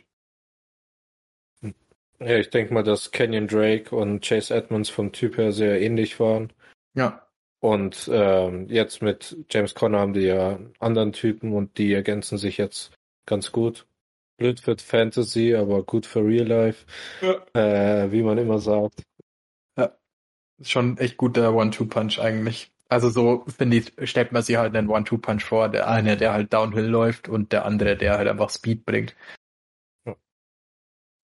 [2.19, 6.19] Ja, ich denke mal, dass Kenyon Drake und Chase Edmonds vom Typ her sehr ähnlich
[6.19, 6.53] waren.
[6.95, 7.27] Ja.
[7.61, 12.57] Und ähm, jetzt mit James Conner haben die ja anderen Typen und die ergänzen sich
[12.59, 12.93] jetzt
[13.27, 13.87] ganz gut.
[14.39, 16.87] Blöd für Fantasy, aber gut für Real Life,
[17.55, 19.03] äh, wie man immer sagt.
[20.63, 22.73] Schon echt guter One-Two-Punch eigentlich.
[22.89, 25.69] Also so, finde ich, stellt man sich halt einen One-Two-Punch vor.
[25.69, 29.17] Der eine, der halt Downhill läuft und der andere, der halt einfach Speed bringt.
[30.07, 30.15] Ja.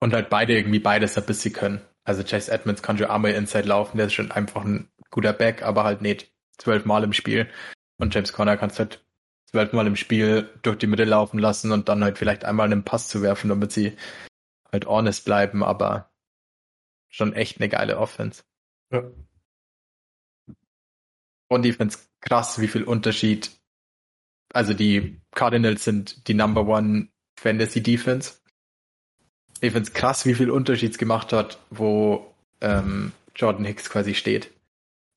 [0.01, 1.81] Und halt beide irgendwie beides ein bisschen können.
[2.05, 5.63] Also Chase Edmonds kann schon einmal Inside laufen, der ist schon einfach ein guter Back,
[5.63, 7.49] aber halt nicht zwölfmal im Spiel.
[7.99, 9.05] Und James Conner kannst halt
[9.47, 13.07] zwölfmal im Spiel durch die Mitte laufen lassen und dann halt vielleicht einmal einen Pass
[13.07, 13.97] zu werfen, damit sie
[14.73, 16.11] halt honest bleiben, aber
[17.09, 18.43] schon echt eine geile Offense.
[18.91, 19.05] Ja.
[21.53, 23.51] Und ich find's krass, wie viel Unterschied.
[24.55, 28.37] Also die Cardinals sind die Number One Fantasy Defense.
[29.61, 34.51] Ich find's krass, wie viel Unterschieds gemacht hat, wo ähm, Jordan Hicks quasi steht.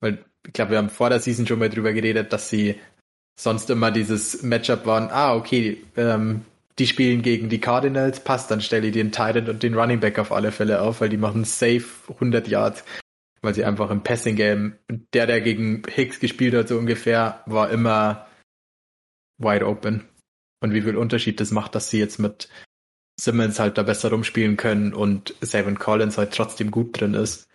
[0.02, 2.76] Weil ich glaube, wir haben vor der Season schon mal drüber geredet, dass sie
[3.40, 6.44] sonst immer dieses Matchup waren, ah, okay, ähm,
[6.80, 10.20] die spielen gegen die Cardinals, passt, dann stelle ich den Titan und den Running Back
[10.20, 12.84] auf alle Fälle auf, weil die machen safe 100 Yards
[13.46, 14.78] weil sie einfach im Passing Game,
[15.14, 18.28] der, der gegen Hicks gespielt hat, so ungefähr, war immer
[19.38, 20.08] wide open.
[20.62, 22.50] Und wie viel Unterschied das macht, dass sie jetzt mit
[23.20, 27.48] Simmons halt da besser rumspielen können und Savin Collins halt trotzdem gut drin ist.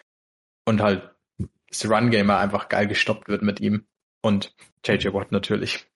[0.65, 1.11] Und halt
[1.69, 3.85] das Run-Gamer einfach geil gestoppt wird mit ihm.
[4.23, 5.87] Und JJ Watt natürlich.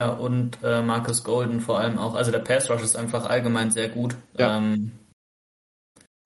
[0.00, 2.14] Ja, und äh, Marcus Golden vor allem auch.
[2.14, 4.16] Also der Pass Rush ist einfach allgemein sehr gut.
[4.36, 4.56] Ja.
[4.56, 4.92] Ähm,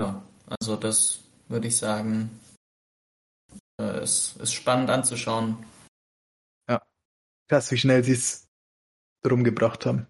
[0.00, 0.22] ja,
[0.60, 2.30] also das würde ich sagen,
[3.82, 5.64] äh, ist, ist spannend anzuschauen.
[7.48, 8.48] Krass, wie schnell sie es
[9.28, 10.06] rumgebracht haben.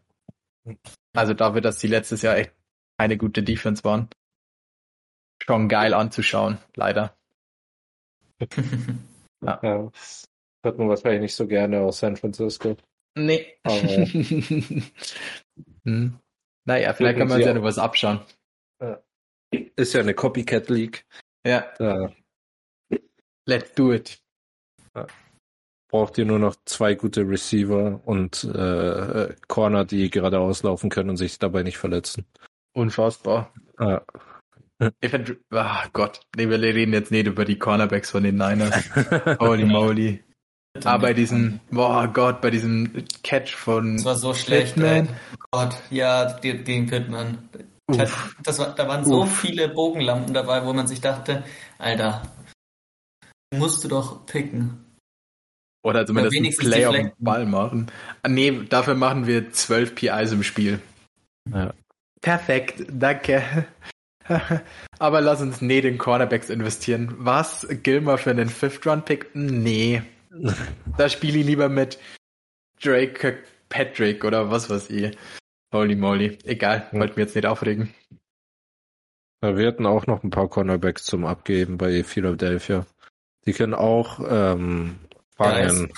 [1.17, 2.53] Also dafür, dass sie letztes Jahr echt
[2.99, 4.09] eine gute Defense waren.
[5.43, 7.17] Schon geil anzuschauen, leider.
[9.45, 9.57] Ja,
[9.91, 10.29] das
[10.65, 12.77] hört man wahrscheinlich nicht so gerne aus San Francisco.
[13.17, 13.59] Nee.
[13.65, 13.75] Aber-
[15.85, 16.17] hm.
[16.65, 18.21] Naja, vielleicht kann man sich ja noch was abschauen.
[19.51, 21.05] Ist ja eine Copycat League.
[21.45, 22.13] Ja, Da
[23.47, 24.19] let's do it.
[25.91, 31.17] braucht ihr nur noch zwei gute Receiver und äh, Corner, die gerade auslaufen können und
[31.17, 32.25] sich dabei nicht verletzen.
[32.75, 33.53] Unfassbar.
[33.79, 34.03] Ja.
[35.01, 38.91] Ich find, ah Gott, nee, wir reden jetzt nicht über die Cornerbacks von den Niners.
[39.39, 40.25] Holy moly.
[40.85, 44.75] Aber bei diesem, boah Gott, bei diesem Catch von Das war so schlecht.
[44.75, 45.07] Pittman.
[45.07, 45.15] Ey.
[45.35, 47.49] Oh Gott, ja, gegen Pittman.
[47.89, 48.37] Uff.
[48.43, 49.41] Das war, da waren so Uff.
[49.41, 51.45] viele Bogenlampen dabei, wo man sich dachte,
[51.79, 52.23] Alter,
[53.53, 54.85] musst du doch picken.
[55.85, 57.13] Oder zumindest Ja, ein wenigstens Play auf den.
[57.19, 57.91] Ball machen.
[58.23, 60.81] Ah, nee, dafür machen wir 12 PIs im Spiel.
[61.51, 61.75] Ja.
[62.21, 63.67] Perfekt, danke.
[65.01, 67.13] Aber lass uns nicht in Cornerbacks investieren.
[67.19, 67.67] Was?
[67.83, 69.31] Gilmer für einen Fifth-Round-Pick?
[69.35, 70.03] Nee.
[70.97, 71.99] Da spiele ich lieber mit
[72.83, 75.17] Drake Kirkpatrick oder was weiß ich.
[75.75, 76.39] Holy moly.
[76.45, 77.01] Egal, Ja.
[77.01, 77.93] wollte mir jetzt nicht aufregen.
[79.43, 82.87] Ja, wir hatten auch noch ein paar Cornerbacks zum Abgeben bei Philadelphia.
[83.47, 84.99] Die können auch ähm,
[85.37, 85.93] fangen.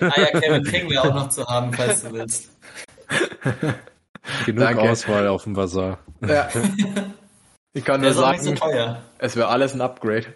[0.00, 2.50] Ah ja, Kevin King wäre auch noch zu haben, falls du willst.
[4.46, 4.82] Genug Danke.
[4.82, 5.98] Auswahl auf dem Bazar.
[6.26, 6.48] Ja.
[7.74, 9.00] Ich kann nur so sagen, teuer.
[9.16, 10.26] es wäre alles ein Upgrade.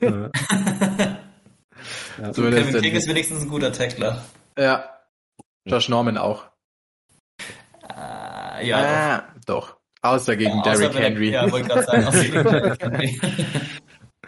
[0.00, 0.30] Ja.
[2.22, 2.32] Ja.
[2.32, 4.24] Zumindest Kevin King in- ist wenigstens ein guter Tackler.
[4.56, 4.84] Ja.
[5.64, 6.44] Josh Norman auch.
[7.88, 8.86] Äh, ja, doch.
[8.86, 9.76] ah, doch.
[10.02, 11.30] Außer gegen Ja, außer Derrick er- Henry.
[11.30, 13.20] Ja, wollte gerade sagen, außer gegen Derrick Henry.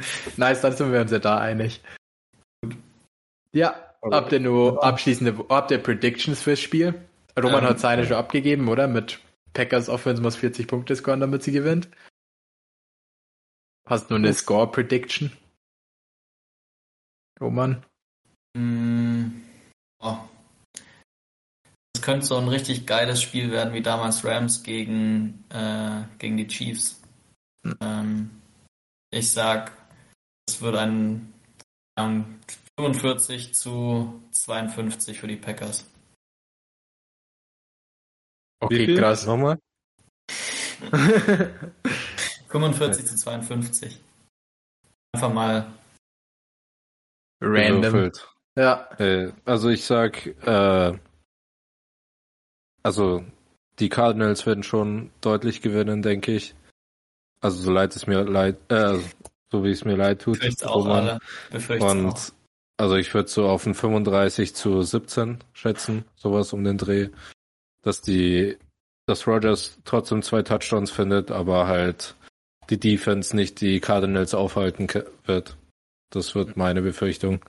[0.36, 1.80] Nice, dann sind wir uns ja da einig.
[3.53, 6.94] Ja, habt ihr nur abschließende, habt ihr Predictions fürs Spiel?
[7.36, 8.88] Roman Ähm, hat seine schon abgegeben, oder?
[8.88, 9.20] Mit
[9.53, 11.88] Packers Offense muss 40 Punkte scoren, damit sie gewinnt.
[13.86, 15.32] Hast du eine Score Prediction?
[17.40, 17.84] Roman?
[18.57, 19.42] Mm,
[20.00, 20.18] oh.
[21.92, 26.46] Das könnte so ein richtig geiles Spiel werden wie damals Rams gegen, äh, gegen die
[26.46, 27.00] Chiefs.
[27.64, 27.76] Hm.
[27.80, 28.30] Ähm,
[29.11, 29.72] ich sag,
[30.53, 31.32] es wird ein
[31.98, 32.40] ähm,
[32.78, 35.86] 45 zu 52 für die Packers.
[38.61, 38.98] Wie Okay, viel?
[38.98, 39.26] krass.
[39.26, 39.59] Nochmal?
[42.48, 43.98] 45 zu 52.
[45.14, 45.72] Einfach mal
[47.40, 47.82] Random.
[47.82, 48.28] Gewürfelt.
[48.57, 48.90] Ja.
[48.98, 50.98] Äh, also ich sag, äh,
[52.82, 53.24] also
[53.78, 56.55] die Cardinals werden schon deutlich gewinnen, denke ich.
[57.40, 59.00] Also so leid es mir leid, äh,
[59.53, 60.38] so wie es mir leid tut.
[60.38, 61.18] befürcht's auch Roman.
[61.50, 61.90] Befürcht's auch.
[61.90, 62.32] Und
[62.78, 67.11] also ich würde so auf ein 35 zu 17 schätzen, sowas um den Dreh,
[67.82, 68.57] dass die,
[69.07, 72.16] dass Rogers trotzdem zwei Touchdowns findet, aber halt
[72.70, 74.88] die Defense nicht die Cardinals aufhalten
[75.26, 75.57] wird.
[76.11, 77.44] Das wird meine Befürchtung.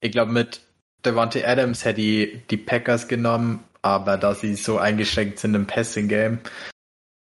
[0.00, 0.62] Ich glaube, mit
[1.04, 6.38] Devante Adams hätte ich die Packers genommen, aber da sie so eingeschränkt sind im Passing-Game,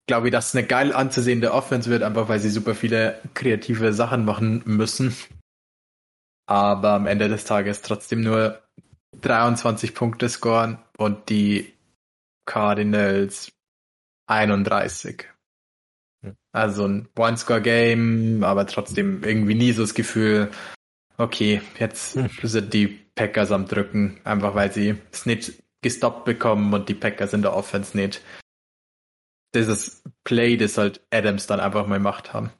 [0.08, 3.92] glaube ich, dass es eine geil anzusehende Offense wird, einfach weil sie super viele kreative
[3.92, 5.14] Sachen machen müssen.
[6.46, 8.60] Aber am Ende des Tages trotzdem nur
[9.20, 11.74] 23 Punkte scoren und die
[12.46, 13.52] Cardinals
[14.26, 15.26] 31.
[16.24, 16.36] Hm.
[16.52, 20.50] Also ein One-Score-Game, aber trotzdem irgendwie nie so das Gefühl,
[21.18, 22.30] okay, jetzt Hm.
[22.42, 27.34] sind die Packers am Drücken, einfach weil sie es nicht gestoppt bekommen und die Packers
[27.34, 28.22] in der Offense nicht
[29.54, 32.50] dieses Play, das halt Adams dann einfach mal gemacht haben.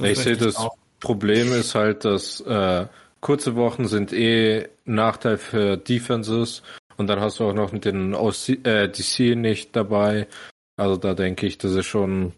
[0.00, 0.76] Ich sehe das auch.
[1.00, 2.86] Problem ist halt, dass äh,
[3.20, 6.62] kurze Wochen sind eh Nachteil für Defenses
[6.96, 10.28] und dann hast du auch noch den OC, äh, DC nicht dabei.
[10.76, 12.34] Also da denke ich, das ist schon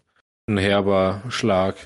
[0.49, 1.77] ein herber Schlag.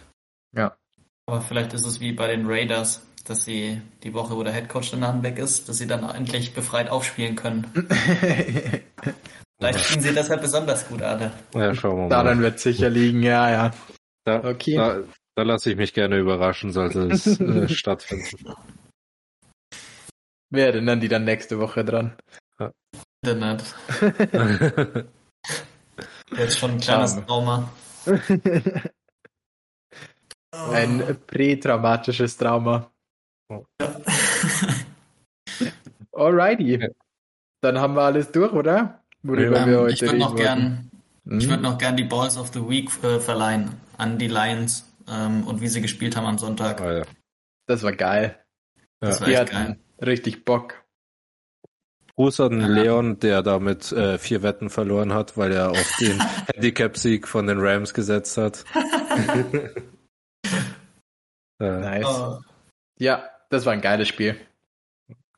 [1.28, 4.93] Aber vielleicht ist es wie bei den Raiders, dass sie die Woche, wo der Headcoach
[4.93, 7.66] danach weg ist, dass sie dann endlich befreit aufspielen können.
[9.59, 11.32] Vielleicht spielen sie deshalb besonders gut, Ade.
[11.54, 12.09] Ja, schauen wir mal.
[12.09, 13.70] Daran wird sicher liegen, ja, ja.
[14.24, 14.76] da Okay.
[14.76, 15.00] da,
[15.34, 18.54] da lasse ich mich gerne überraschen, sollte es äh, stattfinden.
[20.50, 22.16] Wer erinnern die dann nächste Woche dran?
[23.22, 23.64] Internet.
[26.36, 27.16] Jetzt schon ein kleines.
[27.26, 27.72] Trauma.
[30.50, 32.90] Ein prätraumatisches Trauma.
[36.12, 36.80] Alrighty.
[36.80, 36.88] Ja.
[37.61, 39.04] Dann haben wir alles durch, oder?
[39.22, 39.66] Worüber Ja.
[39.66, 40.90] wir Ähm, heute ich würde noch gern,
[41.26, 41.38] Hm?
[41.38, 45.46] ich würde noch gern die Balls of the Week äh, verleihen an die Lions ähm,
[45.46, 46.80] und wie sie gespielt haben am Sonntag.
[46.80, 47.04] Ah, ja.
[47.66, 48.38] Das war geil.
[49.00, 49.78] Das war Die echt geil.
[50.00, 50.82] richtig Bock.
[52.16, 52.66] Gruß an Ja.
[52.66, 56.18] Leon, der damit äh, vier Wetten verloren hat, weil er auf den
[56.54, 58.64] Handicap-Sieg von den Rams gesetzt hat.
[61.60, 62.06] äh, Nice.
[62.06, 62.38] Oh,
[62.98, 64.36] Ja, das war ein geiles Spiel.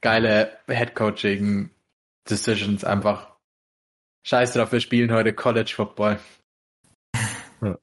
[0.01, 1.71] Geile Headcoaching
[2.29, 3.30] Decisions einfach.
[4.23, 6.19] Scheiß drauf, wir spielen heute College Football.
[7.63, 7.77] ja.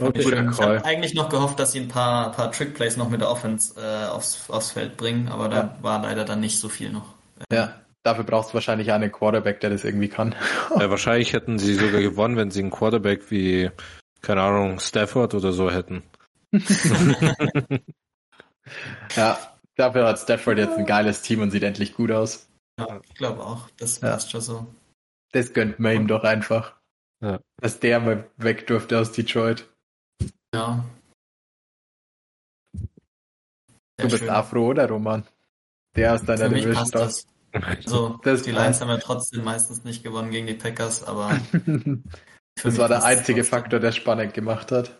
[0.00, 0.18] Okay.
[0.18, 0.76] Ich, Guter ich Call.
[0.78, 4.06] habe eigentlich noch gehofft, dass sie ein paar, paar Trickplays noch mit der Offense äh,
[4.08, 5.76] aufs, aufs Feld bringen, aber da Ja.
[5.82, 7.14] war leider dann nicht so viel noch.
[7.52, 10.34] Ja, dafür brauchst du wahrscheinlich einen Quarterback, der das irgendwie kann.
[10.78, 13.70] äh, wahrscheinlich hätten sie sogar gewonnen, wenn sie einen Quarterback wie,
[14.22, 16.02] keine Ahnung, Stafford oder so hätten.
[19.16, 19.36] Ja,
[19.74, 22.48] dafür hat Stafford jetzt ein geiles Team und sieht endlich gut aus.
[22.88, 23.68] Ja, ich glaube auch.
[23.78, 24.10] Das Ja.
[24.12, 24.66] passt schon so.
[25.32, 26.76] Das gönnt man ihm doch einfach.
[27.22, 27.40] Ja.
[27.60, 29.68] Dass der mal weg durfte aus Detroit.
[30.54, 30.84] Ja.
[32.72, 32.88] Du
[33.98, 34.30] Sehr bist schön.
[34.30, 35.26] auch froh, oder Roman?
[35.96, 37.26] Der aus deiner Für mich Division passt das.
[37.52, 38.62] Also, Das die passt.
[38.62, 41.38] Lions haben ja trotzdem meistens nicht gewonnen gegen die Packers, aber
[42.62, 43.44] Das war der einzige.
[43.44, 44.98] Faktor, der spannend gemacht hat.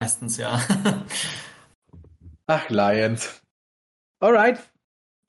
[0.00, 0.60] Meistens ja.
[2.46, 3.40] Ach, Lions.
[4.20, 4.58] Alright.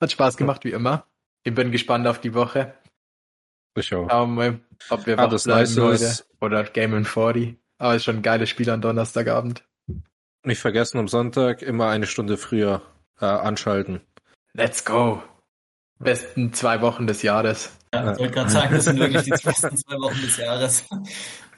[0.00, 1.06] Hat Spaß gemacht, wie immer.
[1.46, 2.74] Ich bin gespannt auf die Woche.
[3.76, 4.10] Ich auch.
[4.10, 6.24] Schauen wir mal, ob wir Ah, wach das bleiben Nice heute.
[6.40, 7.56] Oder Game in 40.
[7.78, 9.62] Aber es ist schon ein geiles Spiel am Donnerstagabend.
[10.42, 12.82] Nicht vergessen, am Sonntag immer eine Stunde früher
[13.20, 14.00] äh, anschalten.
[14.54, 15.22] Let's go.
[16.00, 17.70] Besten zwei Wochen des Jahres.
[17.94, 20.84] ja ich wollte gerade sagen, das sind wirklich die besten zwei Wochen des Jahres.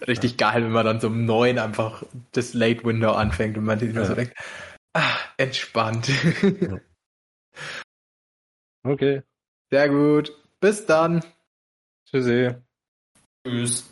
[0.06, 3.80] Richtig geil, wenn man dann so um neun einfach das Late Window anfängt und man
[3.80, 4.04] Ja.
[4.04, 4.34] so denkt,
[4.92, 6.10] ah, entspannt.
[8.84, 9.22] Okay.
[9.70, 10.32] Sehr gut.
[10.60, 11.22] Bis dann.
[12.06, 12.54] Tschüssi.
[13.46, 13.88] Tschüss.